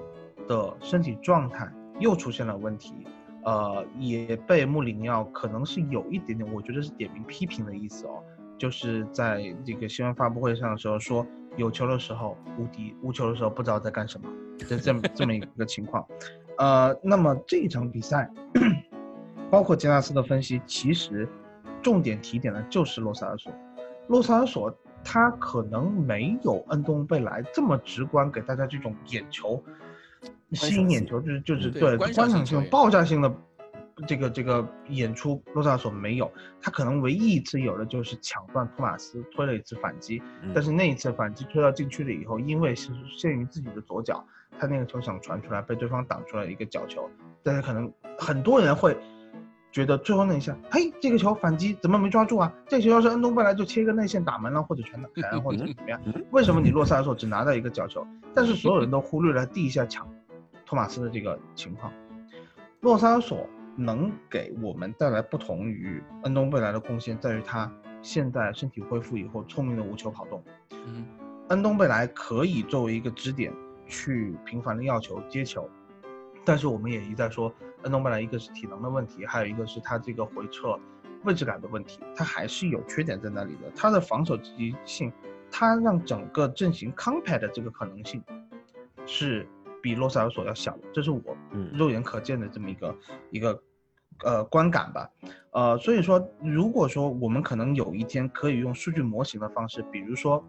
[0.47, 3.05] 的身体状态又出现了问题，
[3.43, 8.23] 呃，也被穆里尼奥可能是有一点点，我觉得是点名批评的意思哦，
[8.57, 11.23] 就是在这个新闻发布会上的时候说，
[11.57, 16.05] 有球的时候无敌，无球的时候不知道在干什么，就这么这么一个情况。
[16.57, 18.29] 呃，那么这一场比赛，
[19.49, 21.27] 包括杰纳斯的分析，其实
[21.81, 23.51] 重点提点的就是洛萨尔索。
[24.07, 29.61] 洛萨尔索他可能没有恩东贝莱这么直观给大家这种眼球
[30.51, 33.29] 吸引眼球，就是就是对对观赏性爆炸性的
[34.07, 36.31] 这个这个演出，洛萨尔索没有。
[36.61, 44.25] 他可能唯一一次有的就是抢断托马斯推了一次反击，嗯但是那一次反击推到禁区了以后，因为是限于自己的左脚，
[44.59, 47.09] 他那个球想传出来，被对方挡出来一个角球。
[47.41, 48.97] 但是可能很多人会
[49.71, 52.51] 觉得最后那一下，嘿，这个球反击怎么没抓住啊？
[52.67, 56.01] 这个球要是恩东贝莱就切一个内线打门了，或者全打开，或者怎么样？
[56.31, 58.05] 为什么你洛萨尔索只拿到一个角球？
[58.33, 60.05] 但是所有人都忽略了第一下抢
[60.65, 61.93] 托马斯的这个情况。
[62.81, 70.43] 洛萨尔索能给我们带来不同于恩东贝莱的贡献，在于他现在身体恢复以后，聪明的无球跑动。
[70.71, 71.05] 嗯，
[71.49, 73.53] 恩东贝莱可以作为一个支点
[73.87, 75.69] 去频繁的要球接球，
[76.43, 80.79] 但是我们也一再说，恩东贝莱一个是体能的问题，还有一个是他这个回撤
[81.23, 83.69] 位置感的问题，他还是有缺点在那里的。
[83.75, 85.11] 他的防守积极性，
[85.51, 88.23] 他让整个阵型 compact 的这个可能性
[89.05, 89.47] 是
[89.85, 91.21] 比洛塞尔索要小，这是我
[91.51, 92.95] 嗯肉眼可见的这么一个
[93.29, 93.61] 一个
[94.23, 95.07] 呃观感吧。
[95.51, 100.43] 呃，所以说，如果说我们可能有一天可以用数据模型的方式，比如说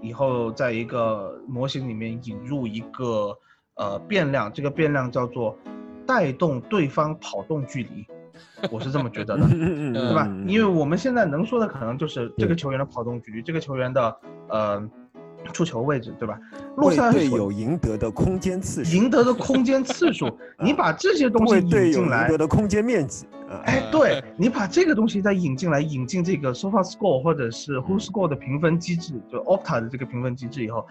[0.00, 3.36] 以后在一个模型里面引入一个
[3.74, 5.58] 呃变量，这个变量叫做
[6.06, 8.06] 带动对方跑动距离，
[8.70, 9.46] 我是这么觉得的。
[9.50, 10.28] 嗯对吧？
[10.46, 14.16] 因为我们现在能说的可能就是这个球员的跑动距离，这个球员的
[14.48, 14.80] 呃
[15.52, 16.38] 出球位置，对吧？
[16.76, 20.26] 洛为塞尔索队友赢得的空间次数，赢得的空间次数，
[20.62, 30.86] 你把这些东西引进来得，的空间面积，啊哎，对你把这个东西再引进来，引进这个 SofaScore 或者是 WhoScore 的评分机制，就 Opta 的这个评分机制以后，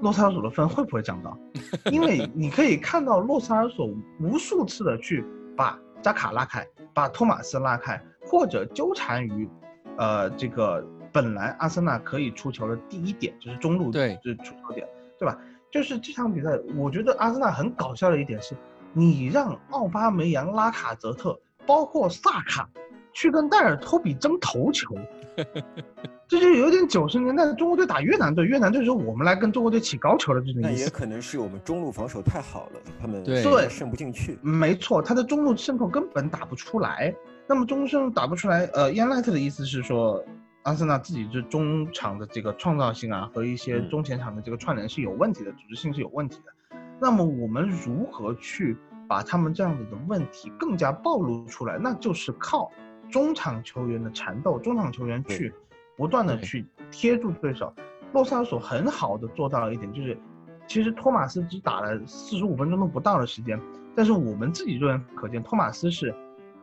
[0.00, 1.36] 洛塞尔索的分会不会降到？
[1.90, 3.88] 因为你可以看到洛塞尔索
[4.20, 5.24] 无数次的去
[5.56, 9.48] 把扎卡拉开，把托马斯拉开，或者纠缠于，
[9.96, 14.86] 呃，这个本来阿森纳可以出球的第一点，就是中路对就是出球点，
[15.18, 15.38] 对吧？
[15.70, 18.54] 就是这场比赛，我觉得阿森纳很搞笑的一点是，
[18.92, 22.68] 你让奥巴梅扬、拉卡泽特，包括萨卡，
[23.12, 24.94] 去跟戴尔托比争头球，
[26.26, 30.90] 这就有点九十年代中国队打越南队，越南队说我们来跟中国队起高球的这种那也意思。
[30.90, 34.38] 可能是我们中路防守太好了，他们对对渗不进去。
[34.40, 37.14] 没错，他的中路渗透根本打不出来。
[37.46, 40.22] 那么中路渗透打不出来，呃，伊安赖特的意思是说，
[40.68, 46.76] 阿森纳自己这中场的这个创造性啊，和一些嗯中前场的这个串联是有问题的，组织性是有问题的。
[47.00, 48.76] 那么我们如何去
[49.08, 51.78] 把他们这样子的问题更加暴露出来？
[51.78, 52.70] 那就是靠
[53.10, 55.54] 中场球员的缠斗，中场球员去
[55.96, 57.72] 不断的去贴住对手。
[58.12, 60.18] 洛萨尔索很好的做到了一点，就是
[60.66, 63.58] 其实托马斯只打了四十五分钟都不到的时间，
[63.96, 66.14] 但是我们自己肉眼可见，托马斯是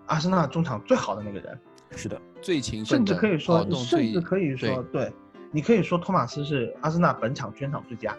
[0.06, 1.60] 阿森纳中场最好的那个人，
[1.92, 5.12] 是的，最勤奋甚至可以说甚至可以说，对，
[5.52, 8.16] 你可以说托马斯是阿森纳本场全场最佳，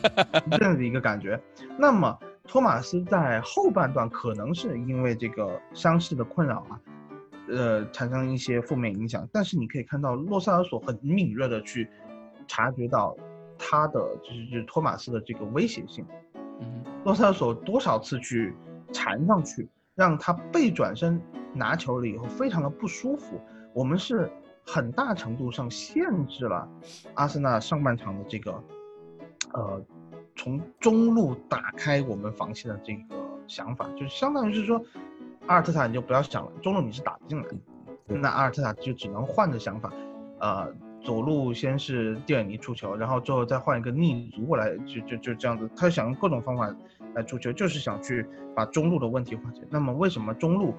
[0.52, 1.40] 这样的一个感觉。
[1.78, 6.80] 那么托马斯在后半段可能是因为这个伤势的困扰啊，
[7.48, 11.88] 呃，产生一些负面影响，但是你可以看到洛塞尔索很敏锐的去
[12.46, 13.16] 察觉到
[13.58, 16.04] 他的就是就是托马斯的这个威胁性。
[16.60, 18.54] 嗯洛塞尔索多少次去
[18.92, 21.20] 缠上去，让他背转身
[21.54, 23.40] 拿球了以后非常的不舒服。
[23.72, 24.30] 我们是
[24.66, 26.68] 很大程度上限制了
[27.14, 28.52] 阿森纳上半场的这个，
[29.52, 29.84] 呃，
[30.36, 33.00] 从中路打开我们防线的这个
[33.46, 34.80] 想法，就是相当于是说，
[35.46, 39.92] 阿尔特塔你就不要想了，中路你是打不进来的，那阿尔特塔就只能换着想法，
[40.38, 46.74] 呃，左路先是蒂尔尼出球，然后最后再换一个逆足过来，就就就这样子，他想用各种方法
[47.14, 49.60] 来出球，就是想去把中路的问题化解。
[49.68, 50.74] 那么为什么中路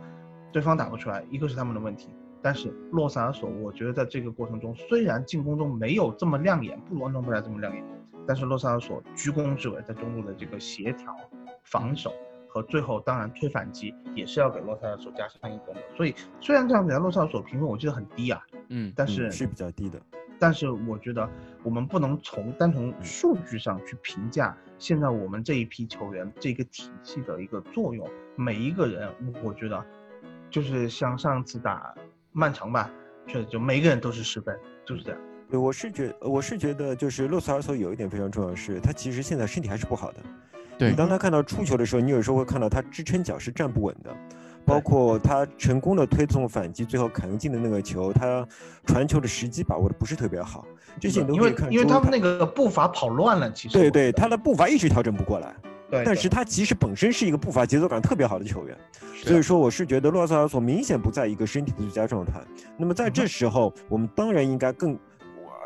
[0.56, 1.22] 对方打不出来？
[1.30, 2.08] 一个是他们的问题，
[2.42, 7.84] 但是洛萨尔索，我觉得在这个过程中，虽然进攻中没有这么亮眼，不如恩东贝莱这么亮眼，
[8.26, 11.14] 但是洛萨尔索居功至伟，在中路的这个协调、
[11.66, 12.14] 防守
[12.48, 15.82] 和最后当然推反击，也是要给洛萨尔索加上一功的。
[15.98, 20.00] 所以虽然这样比赛洛萨尔索评分我记得很低啊，嗯，但是、嗯是比较低的。
[20.40, 21.30] 但是我觉得
[21.64, 28.08] 我们不能从单从数据上去评价现在我们这一批球员这个体系的一个作用。
[28.38, 29.10] 每一个人，
[29.46, 29.82] 我觉得
[30.56, 31.94] 就是像上次打
[32.32, 32.90] 曼城吧，
[33.28, 35.20] 确实就每个人都是十分，就是这样。
[35.50, 40.20] 对，我是觉我是觉得就是洛斯尔索有一点非常重要的是，他其实现在身体还是不好的。
[40.78, 44.16] 对你当他看到出球的时候，你有时候会看到他支撑脚是站不稳的，
[44.66, 48.48] 包括他成功的推送反击，最后凯恩进的那个球，他
[48.86, 50.66] 传球的时机把握的不是特别好，
[51.02, 55.54] 这些你都因为可以看出因为他们那个步伐跑乱了，其实对对，他的步伐一直调整不过来。
[55.90, 58.78] 对，但是他其实本身是一个步伐节奏感特别好的球员，
[59.16, 62.42] 所以说我是觉得洛萨尔索明显不在一个身体的最佳状态。
[62.78, 64.98] 那么在这时候，我们当然应该更，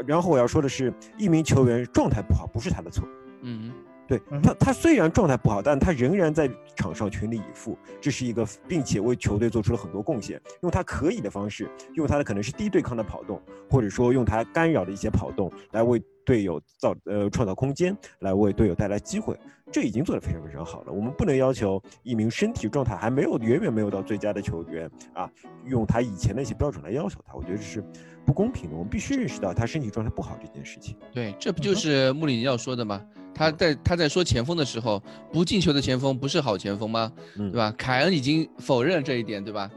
[0.06, 3.08] 然后我要说的是，一名球员状态不好不是他的错。
[3.42, 3.72] 嗯，
[4.08, 10.42] 对嗯他，他虽然状态不好，但他仍然在场上全力以赴，这是一个，并且为球队做出了很多贡献。
[10.62, 19.40] 用他可以的方式，用他的可能是低对抗的跑动，或者说用他干扰的一些跑动来为队友造呃创造空间，来为队友带来机会，
[19.72, 20.92] 这已经做得非常非常好了。
[20.92, 25.30] 我们不能要求一名身体状态还没有远远没有到最佳的球员啊，
[25.66, 27.84] 用他以前的一些标准来要求他，我觉得这是
[28.26, 28.76] 不公平的。
[28.76, 30.96] 我们必须认识到他身体状态不好这件事情。
[31.12, 33.02] 对，这不就是穆里尼奥说的吗？
[33.34, 35.02] 他在他在说前锋的时候，
[35.32, 37.12] 不进球的前锋不是好前锋吗？
[37.38, 37.74] 嗯对吧？
[37.78, 39.70] 凯恩已经否认这一点，对吧？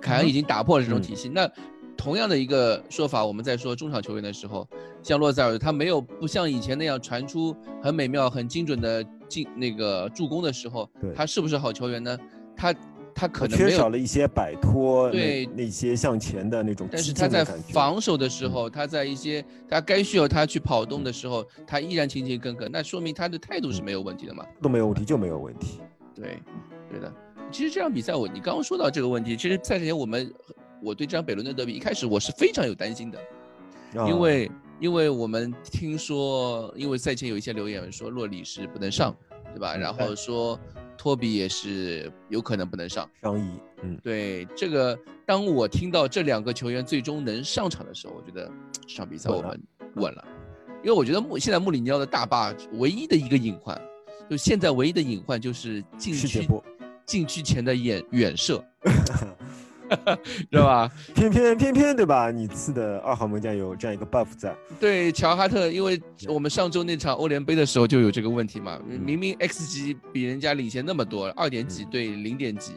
[0.00, 1.28] 凯恩已经打破了这种体系。
[1.28, 1.50] 那
[1.96, 4.66] 同样的一个说法，我们在说中场球员的时候，
[5.02, 12.18] 像洛塞尔，他没有不像以前那样传出很美妙、很精准的进那个助攻的时候，他是不是好球员呢？
[12.56, 12.74] 他
[13.14, 17.44] 他可能缺少了一些摆脱，对那那些向前的那种激但是他在。
[17.72, 24.44] 防守的时候，他在一些他该需要他去跑动的时候，他依然勤勤恳恳，那说明他的态度是没有问题的嘛？
[24.60, 25.80] 都没有问题就没有问题。
[26.14, 26.38] 对，
[26.90, 27.12] 对的。
[27.50, 30.30] 其实这场比赛我你刚刚说到这个问题，其实赛前我们
[30.82, 33.18] 我对这场北伦敦德比一开始我是非常有担心的，
[33.96, 39.16] 啊因为因为我们听说，因为赛前有一些留言说洛里是不能上，
[39.54, 39.74] 对吧？
[39.76, 40.58] 然后说
[40.98, 43.08] 托比也是有可能不能上。
[43.22, 48.50] 商议，嗯，对这个，当我听到这两个球员最终能上场的时候，我觉得
[48.86, 49.58] 这场比赛我们
[49.94, 50.24] 稳了，
[50.82, 53.80] 因为我觉得穆现在穆里尼奥的大坝唯一的一个隐患，
[54.28, 56.46] 就现在唯一的隐患就是禁区
[57.06, 58.62] 禁区前的远远射，
[60.50, 60.90] 知道吧？
[61.14, 62.30] 偏偏偏偏对吧？
[62.30, 72.72] 你次的二号门将有这样一个 buff 在，对，乔哈特，因为我们上周那场欧联杯的时候就有这个问题嘛，嗯明明 X 级比人家领先那么多，二点几对零点几，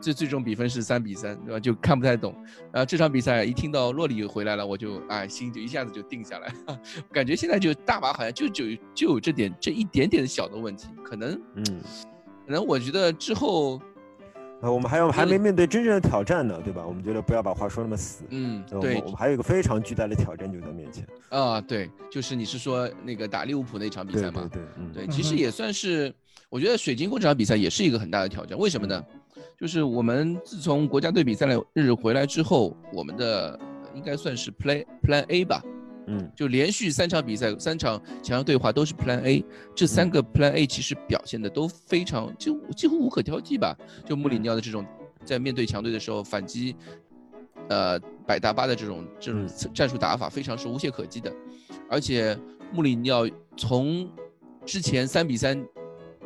[0.00, 1.60] 最最终比分是三比三，对吧？
[1.60, 2.34] 就看不太懂。
[2.72, 6.52] 然后这场比赛一听到洛里回来了，我就哎心就一下子就定下来，
[7.12, 11.64] 感觉现在就大把好像就就就有这点这一点点小的问题，可能嗯，
[12.46, 13.80] 可能我觉得之后，
[14.60, 16.84] 啊，我们还有还没面对真正的挑战呢，对吧？
[16.86, 18.24] 我们觉得不要把话说那么死。
[18.30, 21.06] 嗯，对我们还有一个非常巨大的挑战就在面前。
[21.28, 24.48] 啊，对，就是你是说那个打利物浦那场比赛吗？
[24.52, 26.12] 对对对，嗯，对，嗯哼其实也算是，
[26.48, 28.58] 我觉得水晶宫这场比赛也是一个很大的挑战。
[28.58, 29.04] 为什么呢？
[29.56, 33.58] 就是我们自从国家队比赛日回来之后，我们的
[33.94, 35.62] 应该算是 Play Plan A 吧，
[36.10, 39.44] 嗯，就连续三场比赛，三场强强对话都是 Plan A，
[39.74, 43.76] 这嗯三个 Plan A 其实表现的都非常就几乎无可挑剔吧。
[44.06, 44.84] 就穆里尼奥的这种
[45.24, 46.74] 在面对强队的时候反击，
[47.68, 49.74] 呃，百大巴的这种这种嗯。
[49.74, 51.30] 战术打法非常是无懈可击的，
[51.90, 52.36] 而且
[52.72, 54.10] 穆里尼奥从
[54.64, 55.62] 之前三比三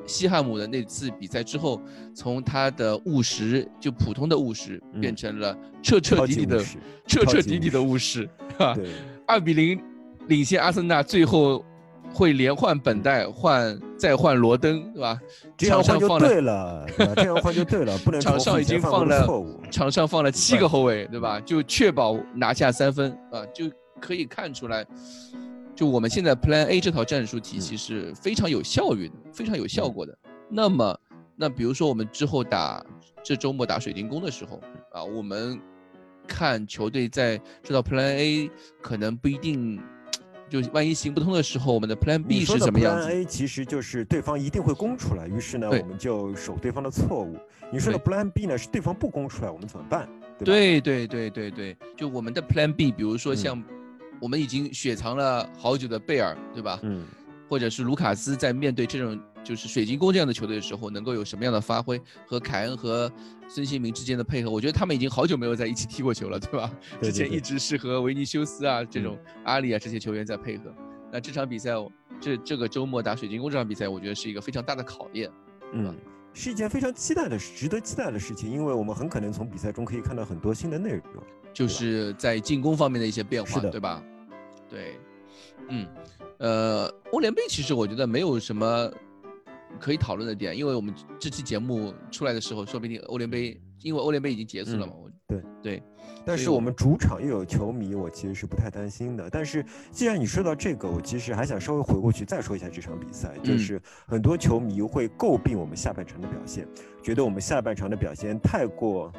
[0.07, 1.81] 西汉姆的那次比赛之后，
[2.15, 6.65] 从他的务实就普通的务实嗯变成了彻彻底底的
[7.07, 8.29] 彻彻底底的务实，
[8.59, 8.91] 哈，对，
[9.27, 9.81] 二比零
[10.29, 11.65] 领先阿森纳，最后
[12.13, 15.19] 会连换本代，换再换罗登，对吧？
[15.57, 16.87] 这样换就对了，
[17.17, 19.61] 这样换就对了，不能 场上已经放了错误。
[19.71, 21.41] 场上放了七个后卫，对吧？
[21.41, 24.85] 就确保拿下三分啊，就可以看出来，
[25.75, 30.17] 就我们现在 Plan A 这套战术体系是非常有效率的，非常有效果的。
[30.49, 30.99] 那么，
[31.35, 32.85] 那比如说我们之后打
[33.23, 34.61] 这周末打水晶宫的时候
[34.93, 35.59] 啊，我们
[36.29, 38.51] 看球队在这套 Plan A
[38.83, 39.81] 可能不一定，
[40.51, 47.37] 就万一行不通的时候，我们的 Plan B 是怎么样 Plan？A 其实就是对方一定会攻出来，于是呢，我们就守对方的错误。
[47.73, 50.07] 你说的 Plan B 呢，是对方不攻出来，我们怎么办？
[50.39, 50.81] 对？
[50.81, 53.65] 对对对对对，就我们的 Plan B，比如说嗯像
[54.23, 56.79] 我们已经雪藏了好久的贝尔，对吧？
[56.85, 57.05] 嗯，
[57.49, 62.01] 或者是卢卡斯在面对这种就是水晶宫这样的球队的时候，能够有什么样的发挥？
[62.25, 63.11] 和凯恩和
[63.49, 66.71] 孙兴民之间的配合，我觉得他们已经好久没有在一起踢过球了，对吧？
[67.01, 70.73] 对对对之前一直是和维尼修斯啊这种阿里啊这些球员在配合。
[71.11, 71.73] 那这场比赛，
[72.21, 75.29] 这这个周末打水晶宫这场比赛，我觉得是一个非常大的考验。
[75.73, 75.93] 嗯，
[76.33, 81.03] 是一件非常期待的、值得期待的事情，因为我们很可能从比赛中可以看到很多新的内容。
[81.53, 84.03] 就是在进攻方面的一些变化，对吧？
[84.73, 84.99] 对，
[85.69, 85.87] 嗯，
[86.39, 88.91] 呃，欧联杯其实我觉得没有什么
[89.79, 94.95] 可以讨论的点，因为我们这期节目出来的时候，说不定欧联杯，因为欧联杯已经结束了嘛。
[94.95, 95.83] 我对对，
[96.25, 99.29] 但是我们主场又有球迷，我其实是不太担心的。
[99.29, 106.67] 但是既然你说到这个，我其实还想稍微回过去再说一下这场比赛，就是很多球迷会诟病我们下半场的表现，
[107.03, 109.13] 觉得我们下半场的表现太过。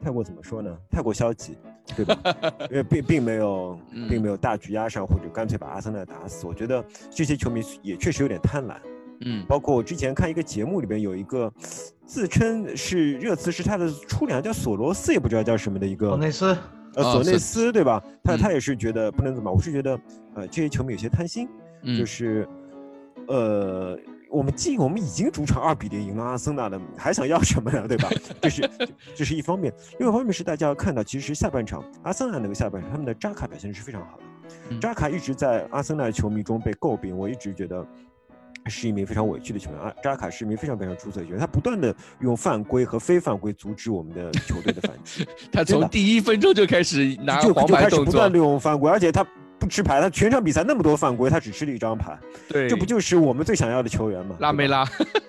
[0.00, 0.78] 太过怎么说呢？
[0.92, 1.58] 太过消极，
[1.96, 2.16] 对吧？
[2.70, 3.78] 因为并并没有，
[4.08, 6.46] 并没有大局压上，或者干脆把阿森纳打死。
[6.46, 8.74] 我觉得这些球迷也确实有点贪婪。
[9.20, 11.52] 嗯，包括我之前看一个节目里边有一个
[12.06, 16.56] 自称是热刺是他的初娘，叫索罗斯，也不知道叫什么的一个索内斯，
[16.94, 18.02] 呃，索内斯对吧？
[18.22, 19.98] 他他也是觉得不能怎么，我是觉得
[20.34, 21.48] 呃这些球迷有些贪心，
[21.96, 22.48] 就是
[23.26, 23.98] 呃。
[24.30, 27.84] 我们进，我们已经主场二比零赢了阿森纳了，还想要什么呀？
[27.88, 28.10] 对吧？
[28.42, 28.70] 这是
[29.14, 34.78] 这是一方面，另外一方面是大家要看到，其实下半场阿森纳那个下半场，他们的扎卡表现是非常好的。
[34.78, 37.86] 扎卡一直在阿森纳球迷中被诟病，我一直觉得
[38.66, 39.92] 是一名非常委屈的球员啊。
[40.02, 45.26] 扎卡是一名非常非常出色的球员，他不断的用犯规和非犯规阻止我们的球队的反击。
[45.50, 49.26] 他从第一分钟就开始拿黄牌动作，不断利用犯规，而且他。
[49.68, 52.18] 不吃牌，他全场比赛那么多犯规，他只吃了一张牌。
[52.48, 54.34] 对，这不就是我们最想要的球员吗？
[54.40, 54.82] 拉梅拉，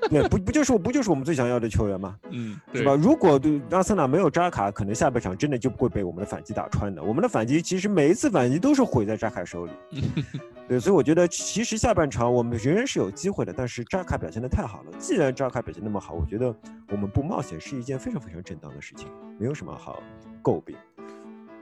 [0.09, 2.15] 对，不不就是不就是我们最想要的球员吗？
[2.29, 2.95] 嗯，是吧？
[2.95, 3.37] 如果
[3.71, 7.03] 阿森纳没有扎卡，可能下半场真的就不会被我们的反击打穿的。
[7.03, 9.71] 我们的反击其实每一次反击都是毁在扎卡手里。
[10.69, 14.91] 对，所以我觉得其实下半场我们仍然是有机会的，但是扎卡表现的太好了。
[14.97, 16.55] 既然扎卡表现那么好，我觉得
[16.89, 20.01] 我们不冒险是一件非常非常正当的事情，没有什么好
[20.41, 20.77] 诟病。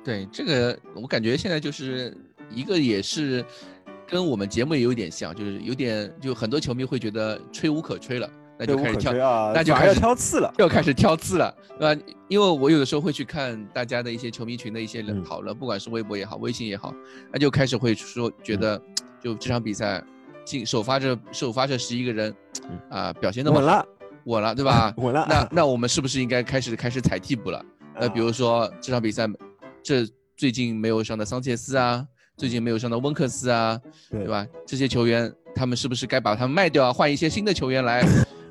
[0.04, 2.16] 对，这个我感觉现在就是。
[2.50, 3.44] 一个也是
[4.08, 9.14] 跟我们节目也有点像，就是有点就很多球迷会觉得吹无可吹了，那就开始挑，
[9.54, 12.02] 那就 开始挑刺了，又开始挑刺了，对吧？
[12.28, 16.94] 因为我有的时候会去看大家的一些球迷群的一些讨论，不管是微博也好，微信也好，
[17.32, 18.82] 那就开始会说觉得，
[19.22, 20.04] 就这场比赛
[20.46, 22.34] 进首发这首发这十一个人
[22.90, 23.88] 啊，表现那么稳了，
[24.26, 24.94] 稳了，对吧？
[24.98, 25.26] 稳了。
[25.30, 27.64] 那那我们是不是应该开始开始踩替补了？
[28.00, 29.28] 那，比如说这场比赛，
[29.84, 32.06] 这最近没有上的桑切斯啊。
[32.38, 33.82] 最近没有上到温克斯啊，
[34.12, 34.46] 对吧？
[34.66, 38.06] 这些球员他们是不是该把他们卖掉啊，换一些新的球员来，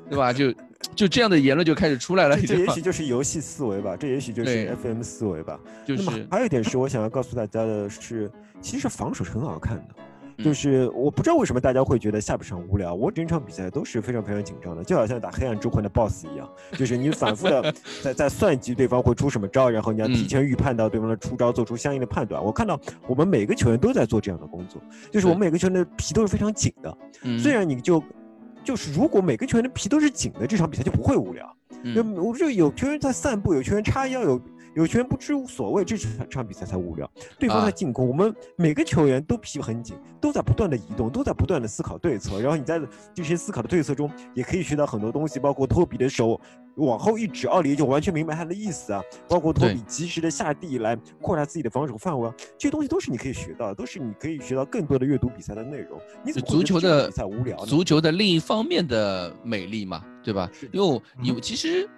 [0.09, 0.33] 对吧？
[0.33, 0.53] 就
[0.93, 2.37] 就这样的言论就开始出来了。
[2.45, 5.57] 这也许就是游戏思维吧，这也许就是 FM 思维吧。
[5.85, 6.27] 就是。
[6.29, 8.29] 还有一点是我想要告诉大家的是，
[8.61, 9.95] 其实防守是很好看的。
[10.43, 17.73] 就是我不知道为什么大家会觉得下半场无聊，我整场比赛都是非常非常紧张的，就好像打黑暗之魂的 BOSS 一样，就是你反复的
[18.03, 22.43] 在在算计对方会出什么招，然后你要提前预判到对方的出招，做出相应的判断。
[22.43, 24.81] 我看到我们每个球员都在做这样的工作，
[25.11, 26.97] 就是我们每个球员的皮都是非常紧的。
[27.39, 28.03] 虽然你就
[28.63, 31.51] 就是如果每个球员的皮都是紧的，这场比赛就不会无聊。
[31.95, 34.41] 就我就有球员在散步，有球员插腰，有。
[34.77, 37.09] 有球员不知无所谓，这场场比赛才无聊。
[37.39, 42.39] 对方在进攻，我们每个球员都皮很紧，都在不断的移动，都在不断的思考对策。
[42.39, 42.79] 然后你在
[43.11, 46.39] 这些思考的对策中，也可以学到很多东西，包括托比的手
[46.75, 49.01] 往后一指，奥里就完全明白他的意思啊。
[49.27, 55.99] 包括托比及时的下地来扩大自己的防守范围，这些东西都是你可以学到的，都是你可以学到更多的阅读比赛的内容。
[56.23, 60.47] 你怎么足球的比赛无聊呢，足球的另一方面的美丽嘛，对吧？
[60.71, 61.89] 因为你其实。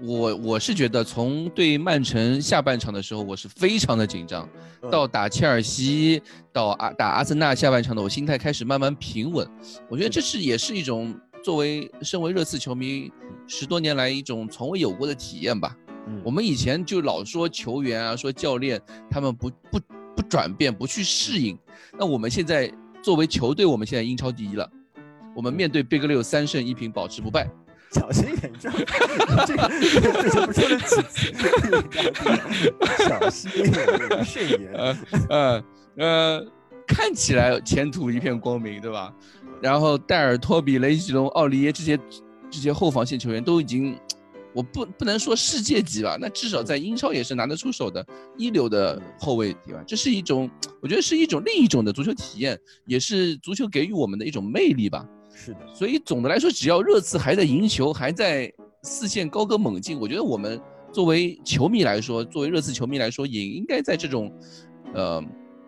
[0.00, 4.48] 我我是觉得，从对曼城下半场的时候，我是非常的紧张，
[4.90, 6.20] 到打切尔西，
[6.52, 9.48] 到阿打阿森纳下半场的，我心态开始慢慢平稳。
[9.88, 13.10] 我觉得这是也是一种作为身为热刺球迷
[13.46, 15.74] 十多年来一种从未有过的体验吧。
[16.22, 19.80] 我们以前就老说球员啊，说教练他们不不
[20.16, 21.56] 不转变，不去适应。
[21.98, 22.70] 那我们现在
[23.02, 24.68] 作为球队，我们现在英超第一了，
[25.34, 27.48] 我们面对 Big 六三胜一平，保持不败。
[27.94, 28.68] 小心一点，这
[29.46, 29.68] 这个
[30.22, 31.32] 这就不说了几次，
[33.06, 34.96] 小心一点，慎言。
[35.28, 35.62] 呃
[35.96, 36.44] 呃，
[36.86, 39.14] 看起来前途一片光明，对吧？
[39.62, 41.96] 然后戴尔、托比、雷吉隆、奥利耶这些
[42.50, 43.96] 这些后防线球员都已经，
[44.54, 49.82] 我不不能说世界级吧，那至少在英超也是拿得出手的一流的后卫，对吧？
[49.86, 50.48] 这是一种，
[50.80, 55.04] 我觉得是一种另一种的足球体验，也是足球给予我们的一种魅力吧。
[55.34, 58.52] 是的，所以总的来说，只要热刺还在赢球，还在
[58.82, 60.60] 四线高歌猛进，我觉得我们
[60.92, 64.32] 作为球迷来说，作为热刺球迷来说，也应该在这种，
[64.94, 65.20] 呃，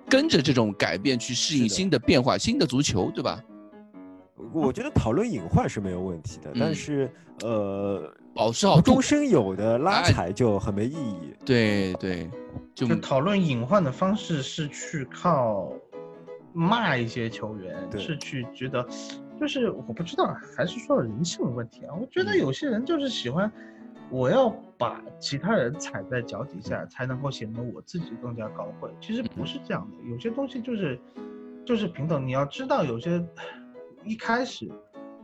[0.08, 3.42] 跟着这种改变去适应新的变化，新的足球，对吧？
[4.52, 7.10] 我觉得讨论隐患是没有问题的，但是
[7.42, 11.34] 呃，保持好无中生有的拉踩就很没意义。
[11.44, 12.30] 对对，
[12.74, 15.72] 就讨论隐患的方式是去靠
[16.52, 18.86] 骂一些球员，是去觉得。
[19.38, 21.94] 就是我不知道，还是说人性的问题啊？
[21.94, 23.52] 我觉得有些人就是喜欢，
[24.08, 28.90] 我要把其他人踩在脚底下，才能够显得我自己更加高贵。
[28.98, 30.98] 其实不是这样的，有些东西就是
[31.66, 32.26] 就是平等。
[32.26, 33.22] 你要知道，有些
[34.04, 34.72] 一开始，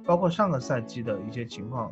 [0.05, 1.91] 包括上个赛季的一些情况，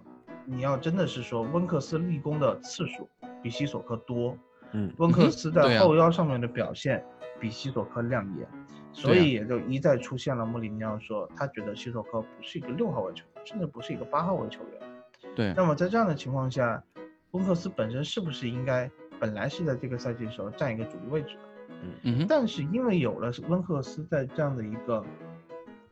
[0.51, 3.09] 你要真的是说温克斯立功的次数
[3.40, 4.36] 比西索科多，
[4.72, 7.05] 嗯，温克斯在后腰上面的表现
[7.38, 8.48] 比西索科亮眼，
[8.92, 15.34] 所以也就一再出现了穆里尼奥说他觉得西索科不是一个六号位球员，甚至不是一个八号位球员。
[15.36, 16.82] 对，那么在这样的情况下，
[17.30, 18.90] 温克斯本身是不是应该
[19.20, 21.42] 本来是在这个赛季的时候占一个主力位置的？
[21.82, 25.05] 嗯嗯，但是因为有了温克斯在这样的一个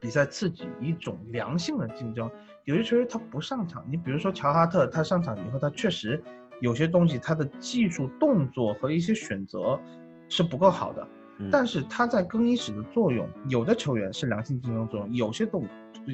[0.00, 2.30] 比赛刺激，一种良性的竞争，
[2.68, 6.22] 有些球员他不上场，你比如说乔哈特，他上场以后，他确实
[6.60, 9.80] 有些东西他的技术动作和一些选择
[10.28, 11.08] 是不够好的，
[11.38, 11.48] 嗯。
[11.50, 15.64] 但是他在更衣室的作用，有的球员是良性竞争作用，有些动，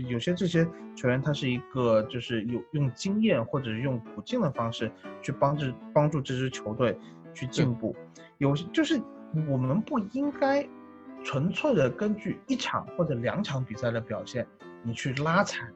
[0.08, 4.88] 有些这些球员他是一个就是有用经验或者是用补进的方式
[5.20, 6.96] 去帮助帮助这支球队
[7.34, 7.96] 去进步，
[8.38, 9.02] 有些就是
[9.48, 10.64] 我们不应该
[11.24, 14.46] 纯粹的根据一场或者两场比赛的表现，
[14.84, 15.66] 你去拉踩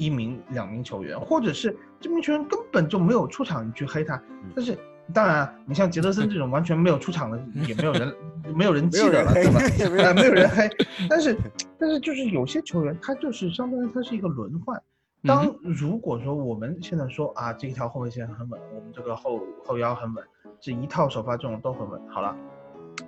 [0.00, 4.20] 一名两名球员，或者是这名球员根本就没有出场，你去黑他，
[4.56, 4.76] 但是。
[5.12, 8.14] 当然啊，你像杰德森这种完全没有出场的，也没有人，
[8.54, 10.08] 没有人记得了，对吧？
[10.08, 10.70] 啊没有人 黑，
[11.08, 11.36] 但是
[11.76, 14.80] 但是就是有些球员，他就是相当于他是一个轮换。
[15.24, 20.24] 当如果说我们现在说啊，这一条后卫线很稳，我们这个后后腰很稳，
[20.60, 22.36] 这一套首发阵容都很稳，好了，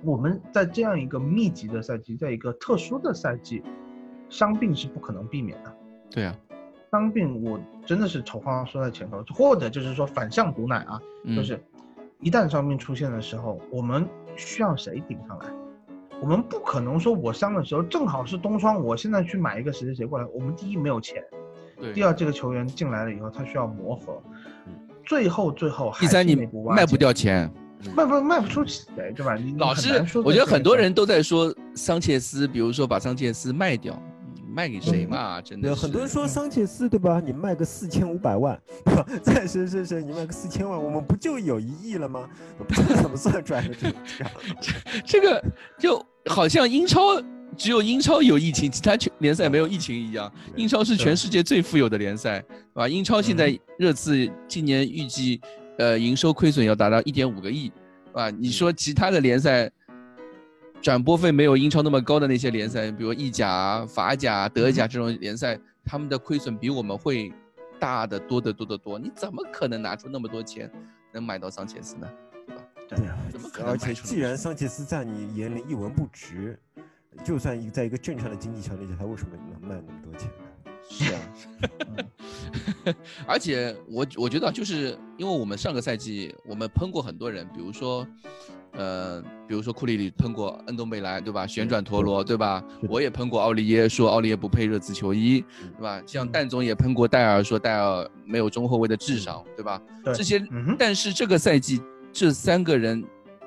[0.03, 3.63] 我们在这样一个密集的赛季，在一个特殊的赛季，
[4.27, 5.73] 伤病是不可能避免的。
[6.11, 6.35] 对啊，
[6.93, 11.59] 伤病我真的是丑话说在前头，或者就是说反向毒奶啊，嗯就是
[12.21, 15.47] 一旦伤病出现的时候，我们需要谁顶上来？
[16.21, 20.25] 我们不可能说我伤的时候正好是冬窗，我现在去买一个谁谁谁过来。
[20.35, 21.19] 我们第一没有钱，
[21.79, 24.21] 对，第二这个球员进来了以后，他需要磨合，
[24.67, 24.73] 嗯
[25.03, 26.35] 最后最后还第三你
[26.75, 27.51] 卖不，掉钱，
[27.97, 29.33] 卖不卖不出去，对吧？
[29.33, 34.12] 你老是我觉得很多人都在说桑切斯，比如说把桑切斯卖掉，嗯
[34.53, 35.41] 卖给谁嘛？
[35.41, 37.19] 真的，是很多人说桑切斯对吧？
[37.19, 39.05] 你卖个四千五百万，对吧？
[39.23, 42.29] 再是是是，你卖个四千万，我们不就有一亿了吗？
[42.67, 43.95] 不知道怎么算出来的这个
[44.61, 44.73] 这。
[45.05, 45.43] 这个
[45.79, 47.19] 就好像英超
[47.57, 50.31] 只有英超有疫情，其他全联赛没有疫情一样。
[50.55, 52.87] 英超是全世界最富有的联赛，是吧？
[52.87, 55.41] 英超现在热刺今年预计
[55.79, 57.71] 呃营收亏损要达到一点五个亿，
[58.13, 59.69] 啊，你说其他的联赛
[60.83, 67.31] 转播费没有英超那么高的那些联赛，比如意甲啊、法甲啊、德甲这种联赛，他们的亏损比我们会
[67.79, 68.99] 大得多得多得多。
[68.99, 70.69] 你怎么可能拿出那么多钱
[71.13, 72.09] 能买到桑切斯呢？
[72.45, 72.63] 对吧？
[72.89, 76.59] 对啊怎么可能既然桑切斯在你眼里一文不值，
[77.23, 80.43] 就算一在一个正常的经济条件下，他为什么能卖那么多钱呢？
[80.89, 82.93] 是啊，
[83.25, 88.05] 而且我我觉得就是因为我们上个赛季我们喷过很多人，比如说，
[88.73, 91.45] 呃，比如说库里里喷过恩东贝莱，对吧？
[91.45, 95.43] 旋转陀螺，对吧我也喷过奥利耶，说奥利耶不配热刺球衣，
[95.77, 96.01] 对吧？
[96.05, 99.81] 像蛋总也喷过戴尔，说戴尔没有中后卫的智商，对吧？
[100.03, 103.03] 对这些嗯，但是这个赛季这三个人，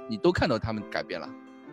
[0.08, 1.28] 你都看到他们改变了。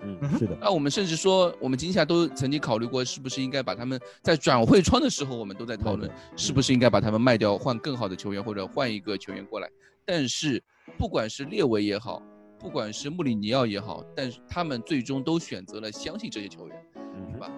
[0.06, 9.70] 嗯是的，那我们甚至说，我们今夏都曾经考虑过，是不是应该把他们在转会窗的时候，我们都在讨论，是不是应该把他们卖掉，换更好的球员，或者换一个球员过来。
[10.04, 10.62] 但是，
[10.98, 12.22] 不管是列维也好，
[12.64, 16.86] 不管是穆里尼奥也好，但是他们最终都选择了相信这些球员，
[17.34, 17.52] 是吧？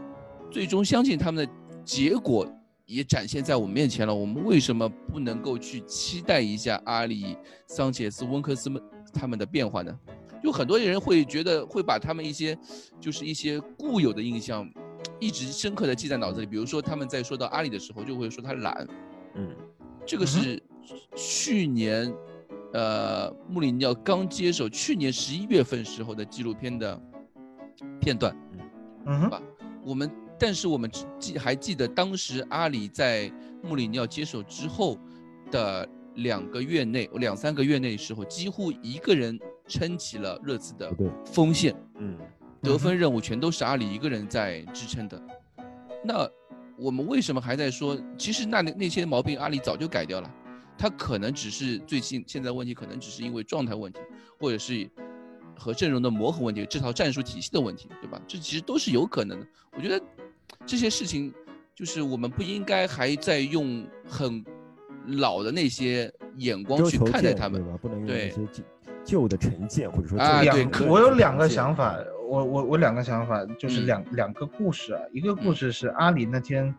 [0.50, 1.54] 最终相信他们的
[1.84, 2.52] 结果
[2.88, 4.14] 也展现在我们面前了。
[4.14, 7.38] 我们为什么不能够去期待一下阿里、
[7.68, 8.82] 桑切斯、温克斯们
[9.14, 9.96] 他们的变化呢？
[10.44, 12.58] 就很多人会觉得会把他们一些
[13.00, 14.68] 就是一些固有的印象
[15.20, 16.48] 一直深刻的记在脑子里。
[16.48, 18.88] 比如说他们在说到阿里的时候，就会说他懒，
[19.36, 19.56] 嗯
[20.04, 20.62] 这个是
[21.16, 22.12] 去年
[22.74, 27.02] 呃穆里尼奥刚接手，去年十一月份时候的纪录片的
[28.00, 28.36] 片段。
[29.06, 29.42] 嗯哼，吧？
[29.84, 33.32] 我们但是我们只记还记得当时阿里在
[33.64, 34.98] 穆里尼奥接手之后
[35.52, 42.18] 的两个月内，两三个月内的时候，几乎一个人撑起了热刺的对，锋线，嗯
[42.62, 45.22] 得分任务全都是阿里一个人在支撑的。
[46.04, 46.28] 那
[46.78, 47.98] 我们为什么还在说？
[48.18, 50.30] 其实那那些毛病阿里早就改掉了，
[50.78, 54.00] 他可能只是最近现在问题，可能只是因为状态问题，
[54.40, 54.90] 或者是
[55.58, 58.22] 和阵容的磨合问题，这套战术体系的问题，对吧？
[58.28, 59.48] 这其实都是有可能的。
[59.76, 60.02] 我觉得
[60.66, 61.34] 这些事情，
[61.74, 64.44] 就是我们不应该还在用很
[65.08, 67.62] 老的那些眼光去看待他们。
[67.62, 67.78] 对吧？
[67.82, 68.64] 不能用那些旧
[69.04, 71.96] 旧的成见或者说啊对我有两个想法，
[72.28, 75.02] 我我我两个想法，就是嗯两、两个故事啊。
[75.14, 76.74] 一个故事是阿里那天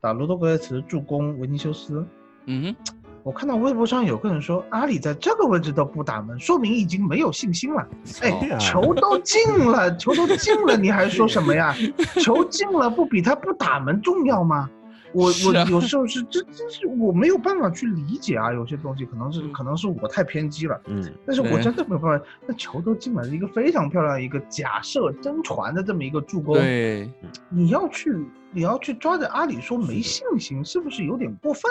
[0.00, 2.06] 打罗多格雷茨助攻维尼修斯，
[2.46, 2.94] 嗯哼，
[3.24, 7.88] 我看到微博上有个人说阿里在这个位置都不打门，说明已经没有信心了。
[8.20, 11.74] 哎球都进了，球都进了，你还说什么呀？
[12.22, 14.68] 球进了不比他不打门重要吗？
[15.14, 22.24] 我我有时候是这真是我没有办法去理解啊，有些东西可能是嗯可能是我太偏激了，嗯，但是我真的没有办法。
[22.46, 27.08] 那球都进了，一个非常漂亮的一个假设真传的这么一个助攻，对，
[27.48, 28.12] 你要去
[28.52, 31.62] 你要去抓着阿里说没信心，是不是有点过分？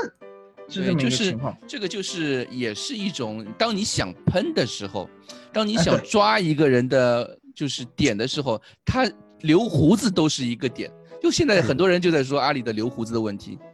[0.82, 1.57] 是这么一就是个情况。
[1.67, 5.09] 这个就是也是一种，当你想喷的时候，
[5.51, 9.09] 当你想抓一个人的就是点的时候，他
[9.41, 10.91] 留胡子都是一个点。
[11.21, 13.67] 就现在很多人就在说阿里的留胡子的问题，嗯，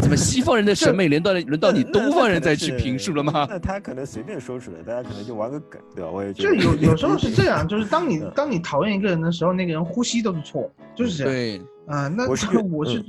[0.00, 3.46] 怎么西方人的审美轮到轮到你东方人再去评述了吗？
[3.48, 6.10] 那他可能随便说出来，大家可能就玩个梗，对吧？
[6.10, 11.32] 我也觉就得有有时候是这样，就是当你嗯当你讨厌一个人的时候，那个人呼吸都是错，就是这样。
[11.32, 13.02] 对，啊、那我是 觉我是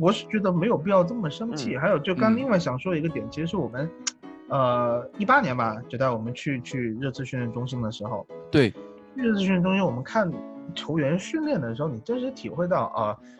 [0.00, 1.74] 我是觉得没有必要这么生气。
[1.74, 3.90] 嗯还有，就刚嗯另外想说一个点，其实是我们，
[4.48, 8.72] 呃，一八年吧，就带我们去去热刺训练中心的时候，对，
[9.14, 10.30] 热刺训练中心我们看
[10.74, 13.00] 球员训练的时候，你真实体会到啊。
[13.04, 13.39] 呃，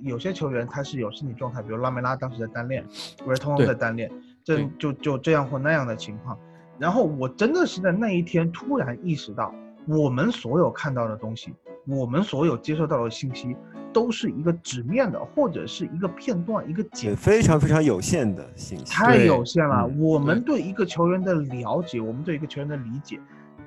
[0.00, 2.84] 有些球员他是有身体状态，比如拉梅拉当时在单练，
[3.24, 4.10] 维尔通在单练，
[4.42, 6.38] 这就就这样或那样的情况。
[6.78, 9.54] 然后我真的是在那一天突然意识到，
[9.86, 11.52] 我们所有看到的东西，
[11.86, 13.54] 我们所有接收到的信息，
[13.92, 18.84] 都是一个纸面的，或者是一个片段，一个也剪非常非常有限的信息。
[18.86, 19.86] 太有限了。
[19.86, 23.20] 嗯我们对一个球员的了解，我们对一个球员的理解，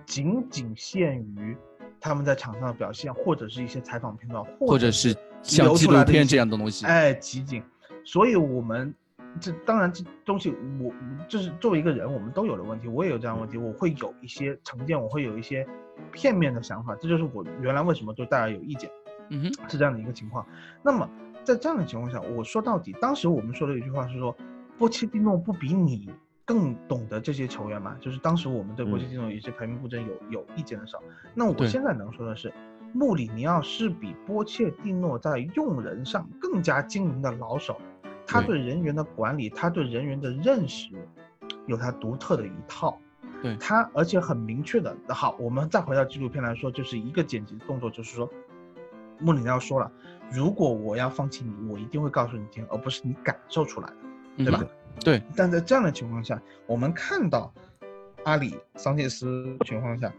[0.08, 1.56] 仅仅限于
[2.02, 6.86] 他们在场上的表现，或者是一些采访片段，或者是像流纪录片出来的这样的东西。
[6.88, 7.62] 哎，集锦。
[8.04, 8.94] 所以我们
[9.40, 10.92] 这当然这东西我
[11.28, 15.68] 就是作为一个人，我们都有的问题，我也有这样的问题，我会有一些成见，我会有一些
[16.12, 18.90] 片面的想法，这就是我原来为什么对大家有意见。
[19.30, 20.46] 嗯哼，是这样的一个情况。
[20.82, 21.10] 那么
[21.44, 24.36] 在这样的情况下，我说到底，当时我们说的一句话是说，
[24.78, 26.10] 波切蒂诺不比你
[26.44, 27.96] 更懂得这些球员嘛？
[28.02, 32.54] 就是当时我们对波切蒂诺有一些排名布阵有有意见的时候，那我现在能说的是，
[32.94, 37.76] 穆里尼奥是比波切蒂诺在用人上更加精明的老手，
[38.26, 40.90] 他对对人员的管理，他对人员的认识，
[41.66, 42.98] 有他独特的一套。
[43.42, 44.96] 对他，而且很明确的。
[45.10, 48.30] 好，我们再回到纪录片来说，就是一个剪辑动作，就是说，
[49.20, 49.92] 穆里尼奥说了，
[50.32, 53.88] 如果我要放弃你，我一定会告诉你听，而不是你感受出来
[54.38, 54.60] 的，对吧？
[54.62, 54.70] 嗯
[55.04, 57.52] 对，但在这样的情况下，我们看到
[58.26, 60.14] 阿里、桑切斯情况下，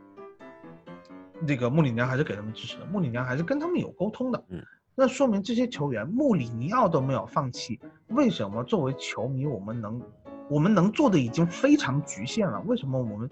[1.47, 4.45] 这个穆里尼奥还是给他们支持的，穆里尼奥还是跟他们有沟通的。
[4.49, 4.62] 嗯，
[4.95, 7.78] 那说明这些球员穆里尼奥都没有放弃，
[8.09, 10.01] 为什么作为球迷我们能，
[10.49, 12.61] 我们能做的已经非常局限了？
[12.66, 13.28] 为什么我们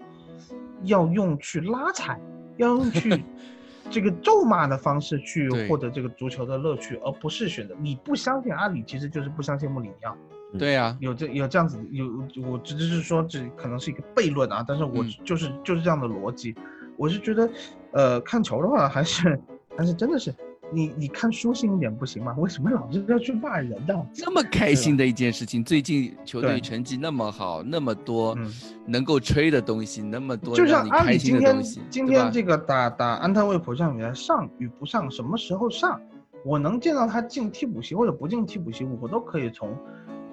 [0.83, 2.19] 要用去拉踩，
[2.57, 3.23] 要用去
[3.89, 10.15] 这个咒骂的方式去获得这个足球的乐趣，而不是选择你不相信阿里，其实就是不相信穆里尼奥。
[10.57, 12.05] 对呀，有这有这样子有
[12.47, 16.53] 我只是说这可能是一个悖论啊，但是我嗯就是、就是这样的逻辑，
[16.95, 17.49] 我是觉得，
[17.93, 19.39] 呃，看球的话还是
[19.77, 20.33] 还是真的是
[20.71, 22.35] 你你看舒心一点不行吗？
[22.39, 23.93] 为什么老是要去骂人呢？
[24.13, 28.51] 这么开心的一件事情，最近球队成绩那么好，那么多嗯，
[28.87, 36.01] 能够吹的东西，那么多就让你开像阿里今天心的东西，今对吧天这个打打安特卫普这场比赛上与不上，什么时候上，
[36.43, 39.77] 我能见到他进替补席或者不进替补席，我都可以从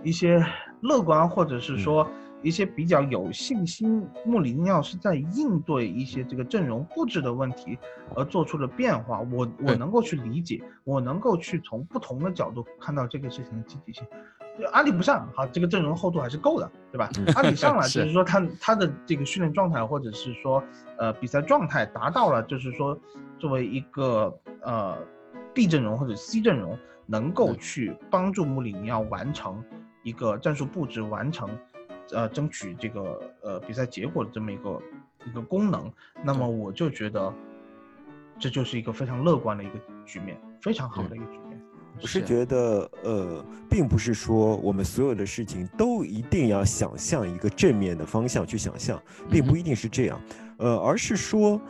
[0.03, 0.43] 一些
[0.81, 2.09] 乐观或者是说
[2.43, 7.79] 一些比较有信心，穆里尼奥是在应对一些这个阵容布置的问题
[8.15, 14.05] 而做出的变化，我我能够去理解，我能够去从不同的角度看到这个事情的积极性。
[14.59, 17.09] 就阿里不上，好，这个阵容厚度还是够的，对吧？
[17.35, 20.63] 阿里上了， 是就是说他他的这个训练状态，或者是说
[20.99, 22.99] 呃比赛状态达到了，就是说
[23.39, 24.99] 作为一个呃
[25.55, 26.77] B 阵容或者 C 阵容，
[27.07, 29.63] 能够去帮助穆里尼奥完成
[30.03, 31.49] 一个战术布置，完成
[32.13, 34.81] 呃争取这个呃比赛结果的这么一个
[35.27, 35.93] 一个功能，
[36.25, 37.33] 那么我就觉得
[38.39, 41.61] 这就是一个非常乐观的一个局面，非常好的一个局面。
[42.01, 50.19] 我是是觉得，呃，并不是说我们所有的事情都一定要想象一个正面的方向去想象，并不嗯一定是这样，
[50.57, 51.61] 呃，而是说，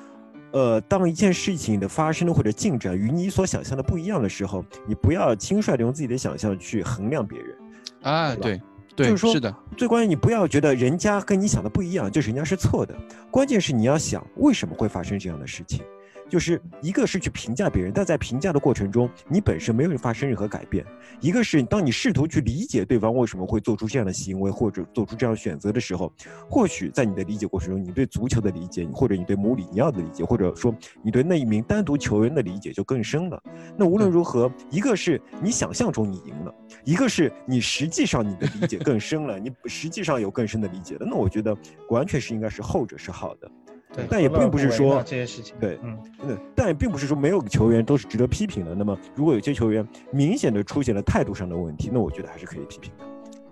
[0.52, 7.56] 呃，当一件事情的发生或者进展与你所想象的不一样的时候，你不要轻率的用自己的想象去衡量别人。
[8.02, 8.60] 啊，对
[8.96, 12.94] 对对，就是说是的，最关键，你不要觉得人家跟你想的不一样，就是人家是错的。
[13.30, 15.82] 关键是你要想为什么会发生这样的事情。
[16.30, 20.84] 就是一个是去评价别人，但在评价的过程中，你本身没有发生任何改变；
[21.20, 26.12] 一个是当你试图去理解对方为什么会做出这样的行为或者做出这样选择的时候，
[26.48, 30.72] 或许在你的理解过程中，你对足球的理解，或者你对穆里尼奥的理解，或者说
[31.02, 33.42] 你对那一名单独球员的理解就更深了。
[33.76, 36.54] 那无论如何，一个是你想象中你赢了，
[36.84, 41.06] 一个是你实际上你的理解更深了，你实际上有更深的理解了。
[41.06, 41.56] 那我觉得
[41.88, 43.50] 完全是应该是后者是好的。
[43.92, 48.74] 对，但也并不是说这些事情，对，嗯，嗯，但也并不是说没有球员都是值得批评的。
[48.74, 53.04] 那么，如果有些球员明显的出现了态度上的问题，那我觉得还是可以批评的，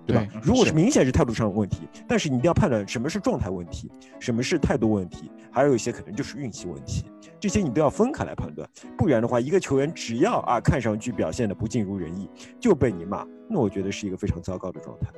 [0.07, 0.25] 对吧？
[0.41, 7.05] 如果是明显是态度上的问题，但是你一定要判断什么是状态问题，什么是态度问题，还有一些可能就是运气问题，
[7.41, 8.69] 这些你都要分开来判断。
[8.97, 12.31] 不然的话，一个球员只要啊看上去表现的不尽如人意，
[12.61, 15.09] 就被你骂，那我觉得是一个非常糟糕的状态。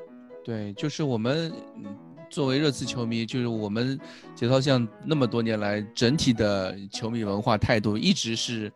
[0.42, 1.52] 对，就是我们。
[2.30, 3.98] 作为热刺球迷，就是我们
[4.34, 8.72] 节操像那么多年来整体的球迷文化态度，一直是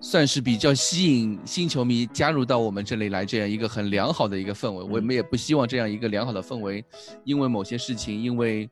[0.00, 4.82] 算是比较吸引新球迷加入到我们这里来这样一个很良好的一个氛围。
[4.82, 6.84] 我们也不希望这样一个良好的氛围，
[7.24, 8.68] 因为某些事情，因为。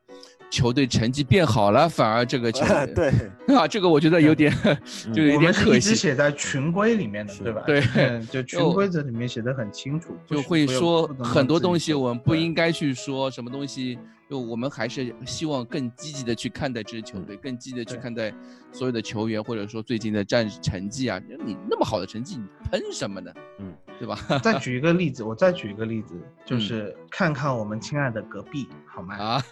[0.50, 2.64] 球队成绩变好了，反而这个球
[2.94, 4.52] 对啊，这个我觉得有点
[5.12, 5.94] 就有点可惜。
[5.94, 7.62] 写在群规里面的，对吧？
[7.66, 13.98] 对，就群规则里面写的很清楚，就会说很多东西我们不应该去说什么东西。
[14.26, 18.32] 就我们还是希望更积极的去看待这支球队，更积极的去看待
[18.72, 21.20] 所有的球员，或者说最近的战成绩啊。
[21.44, 23.30] 你那么好的成绩，你喷什么呢？
[23.58, 24.16] 嗯，对吧？
[24.42, 26.14] 再举一个例子，我再举一个例子，
[26.44, 29.16] 就是看看我们亲爱的隔壁，好吗？
[29.16, 29.42] 啊，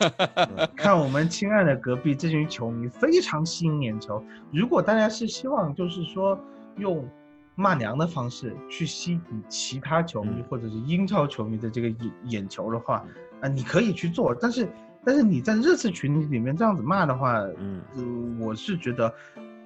[0.76, 4.22] 看我们亲爱的隔壁这群球迷非常吸引眼球。
[4.52, 6.38] 如果大家是希望就是说
[6.76, 7.08] 用
[7.54, 13.04] 骂娘的方式去吸引其他球迷或者是英超球迷的这个眼眼球的话。
[13.40, 14.68] 啊，你可以去做，但是，
[15.04, 19.12] 但是你在热刺群里面这样子骂的话，嗯，我是觉得，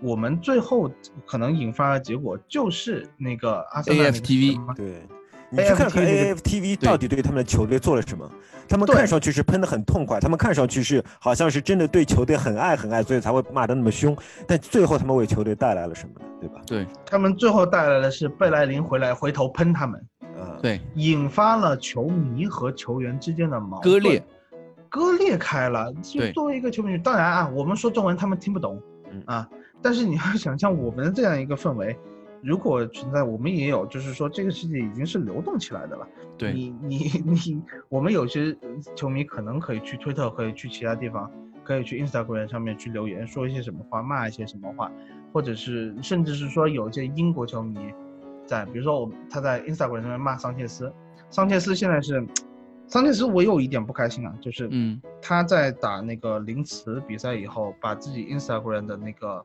[0.00, 0.90] 我们最后
[1.24, 5.02] 可能引发的结果就是那个阿森纳 AFTV，对，
[5.50, 8.30] 你去看看 AFTV 到底对他们的球队做了什么？
[8.68, 14.16] 他们看上去是喷的很痛快，他们看上去是好像是真的对球队很爱很爱，所以才会骂的那么凶。
[14.46, 16.26] 但最后他们为球队带来了什么呢？
[16.40, 16.60] 对吧？
[16.66, 20.04] 对他们最后带来的是贝莱林回来回头喷他们。
[20.60, 24.22] 对，引发了球迷和球员之间的矛盾，割裂，
[24.88, 25.92] 割裂开了。
[26.02, 28.80] 就作为一个球迷，当然啊，我们说中文他们听不懂，
[29.26, 29.48] 啊，
[29.82, 31.96] 但是你要想象我们这样一个氛围，
[32.42, 36.08] 如果存在，我们也有，就是说这个世界已经是流动起来的了。
[36.38, 38.56] 对，你你你，我们有些
[38.94, 41.30] 球迷可能可以去推特，可以去其他地方，
[41.64, 44.90] 可以去 Instagram 上面去留言，说一些什么话，骂一些什么话，
[45.32, 47.78] 或者是甚至是说有一些英国球迷。
[48.44, 50.92] 在比如说我他在 Instagram 上面骂桑切斯，
[51.30, 52.24] 桑切斯现在是，
[52.86, 59.44] 桑切斯我有一点不开心啊，就是嗯他在打那个林茨比赛以后，把自己 Instagram 的那个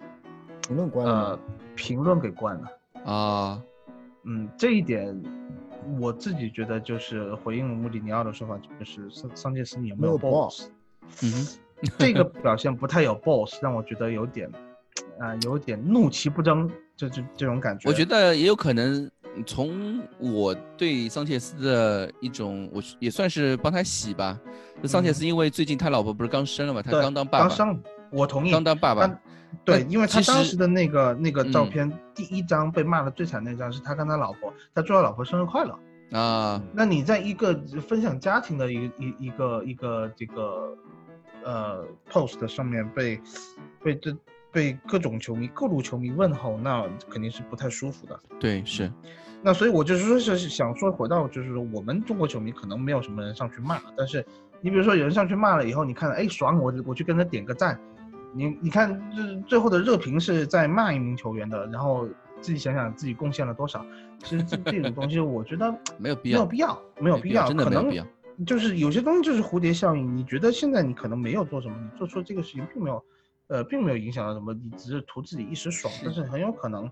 [0.62, 1.39] 评论关了，呃
[1.76, 2.72] 评论给关了
[3.05, 3.62] 啊，
[4.24, 5.20] 嗯这一点
[5.99, 10.68] 我自己觉得就是回应穆里尼奥的说法，就是桑桑切斯你有没有 boss，
[11.24, 11.47] 嗯
[11.97, 14.49] 这个表现不太有 boss，让我觉得有点
[15.20, 16.70] 啊有点怒其不争。
[16.95, 19.09] 这这这种感觉，我觉得也有可能。
[19.45, 24.38] 从我对桑切斯的一种，我也算是帮他洗吧。
[24.84, 27.47] 桑切斯因为最近他老婆不是刚生了嘛，他刚当爸爸。
[27.47, 27.82] 刚生，
[28.12, 28.51] 我同意。
[28.51, 29.07] 刚当爸爸。
[29.64, 36.62] 对，因为他当时的那个那个照片，第一张被骂的最惨那张是他跟他老婆，他祝他老婆生日快乐啊。
[36.74, 37.54] 那你在一个
[37.88, 40.78] 分享家庭的一个一一个一个这个
[41.43, 43.20] 呃 post 上面被
[43.84, 44.16] 被这。
[44.54, 48.20] 被各种球迷、各路球迷问候，那肯定是不太舒服的。
[48.38, 48.91] 对，是。
[49.41, 54.26] 那所以，我就是说，是想说，回到就是说，我们中国球迷可能没有什么人上去骂，但是
[54.60, 57.80] 你比如说有人上去骂了以后，你看，哎，爽，我我去跟他点个赞。
[58.34, 62.07] 你你看，就是最后的热评是在骂一名球员的，然后
[62.39, 63.86] 自己想想自己贡献了多少。
[64.19, 68.05] 其实这这种东西，我觉得 没有必要，没有必要，没有必要，真的没有必要。
[68.45, 73.03] 就是有些东西就是蝴蝶效应，你觉得现在你可能没有做什么，你做出这个事情并没有。
[73.47, 76.89] 呃，并没有影响到什么，你只是图自己一时爽，但是很有可能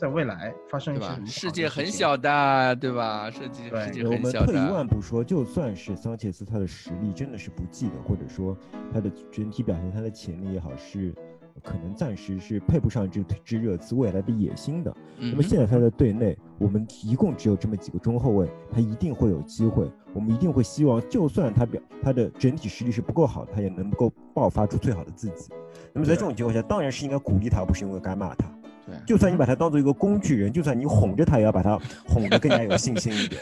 [0.00, 3.30] 在未来发生一些什么世界很小的，对吧？
[3.30, 4.46] 世界世界很小的。
[4.46, 8.56] 我们退一万步说，就算是桑切斯他的实力真的是不济的，或者说
[8.90, 11.14] 他的整体表现、他的潜力也好，是
[11.62, 14.94] 可能暂时是配不上这支热刺未来的野心的。
[15.18, 19.86] 那么现在他的队内，我们一共只有这么几个中后卫，他一定会有机会。
[20.14, 25.52] 我们一定会希望，就算他表他的整体实力是不够好，他也能够爆发出最好的自己。
[25.92, 28.50] 那么在这种情况下，当然是应该鼓励他，而不是因为该骂他。
[28.90, 33.40] 对，就算你把他当做一个工具人，就算你哄着他，也要把他哄得更加有信心一点，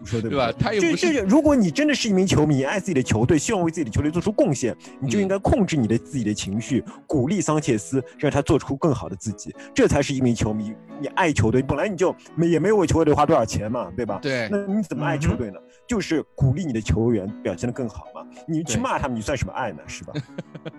[0.00, 0.52] 你 说对不对吧？
[0.58, 10.72] 他又不是，如果你真的是一名球迷，爱自己的球队，希望为自己的球队做出贡献，你就应该控制你的自己的情绪，鼓励桑切斯，让他做出更好的自己，这才是一名球迷。
[11.00, 14.18] 你爱球队，本来你就没也没有为球队花多少钱嘛，对吧？
[14.22, 14.48] 对。
[14.50, 15.58] 那你怎么爱球队呢？
[15.86, 18.24] 就是鼓励你的球员表现得更好嘛。
[18.46, 19.78] 你去骂他们，你算什么爱呢？
[19.86, 20.12] 是吧？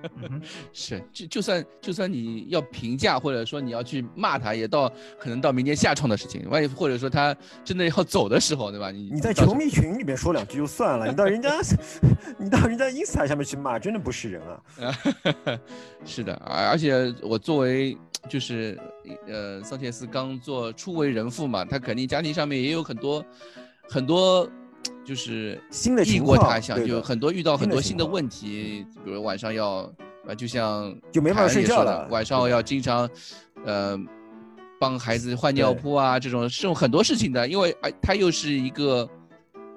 [0.71, 6.47] 是，就就算就算你要评价，或者说你要去骂他，也到可能到明年下创的事情。
[6.49, 8.91] 万一或者说他真的要走的时候，对吧？
[8.91, 11.49] 你你在球迷群里面说两句就算了，你到人家
[12.37, 14.93] 你到人家 ins 下面去骂，真的不是人啊！
[16.05, 18.79] 是的，而而且我作为就是
[19.27, 23.25] 呃桑切斯刚做初为人父嘛，他肯定家庭上面也有很多
[23.89, 24.49] 很多。
[25.03, 29.91] 就是新的异国他乡，就很多遇到很多新的问题，比如晚上要
[30.27, 33.09] 啊，就像就没法睡觉了，晚上要经常，
[33.65, 33.97] 呃，
[34.79, 39.07] 帮孩子换尿布啊，这种这种很多事情的，因为啊，他又是一个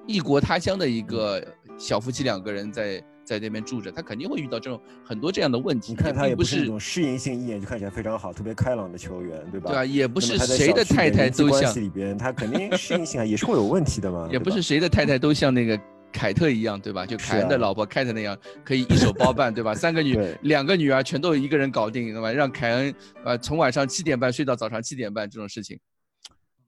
[0.07, 1.43] 异国他乡的一个
[1.77, 3.03] 小夫妻两个人在。
[3.29, 5.91] 在那边住着，他肯定会遇到这种很多这样的问题。
[5.91, 9.69] 你看他也不是那种适应性，一眼就看起来非常好、特别开朗的球员，对吧？
[9.69, 14.27] 对啊，也不是谁的太太都像里边，他肯定适应性啊也是会有问题的嘛。
[14.31, 15.79] 也不是谁的太太都像那个
[16.11, 17.05] 凯特一样，对吧？
[17.05, 19.73] 就凯恩的老婆凯特那样，可以一手包办， 对吧？
[19.73, 22.31] 三个女，两个女儿全都一个人搞定，对吧？
[22.31, 22.93] 让凯恩
[23.23, 25.79] 呃从晚上七点半睡到早上七点半这种事情，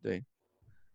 [0.01, 0.23] 对，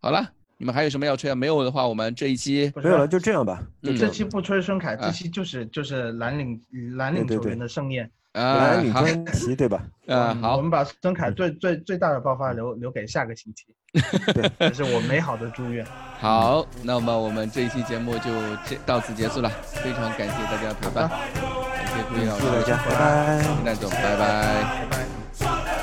[0.01, 0.33] 好了。
[0.59, 1.35] 你们还有什么要吹啊？
[1.35, 3.63] 没有的话，我们这一期没有了，就这样吧。
[3.83, 6.59] 这期不吹孙凯，这期就是就是蓝领
[6.97, 9.83] 蓝领球员的盛宴啊，蓝领专题对吧？
[10.07, 13.65] 啊， 好，我们把孙凯最最最大的爆发留留给下个星期，
[14.61, 15.85] 这是我美好的祝愿。
[16.21, 18.31] 好，那么我们这一期节目就
[18.67, 25.76] 这到此结束了，非常感谢大家陪伴，感谢顾毅老师，大家拜拜，那总拜拜。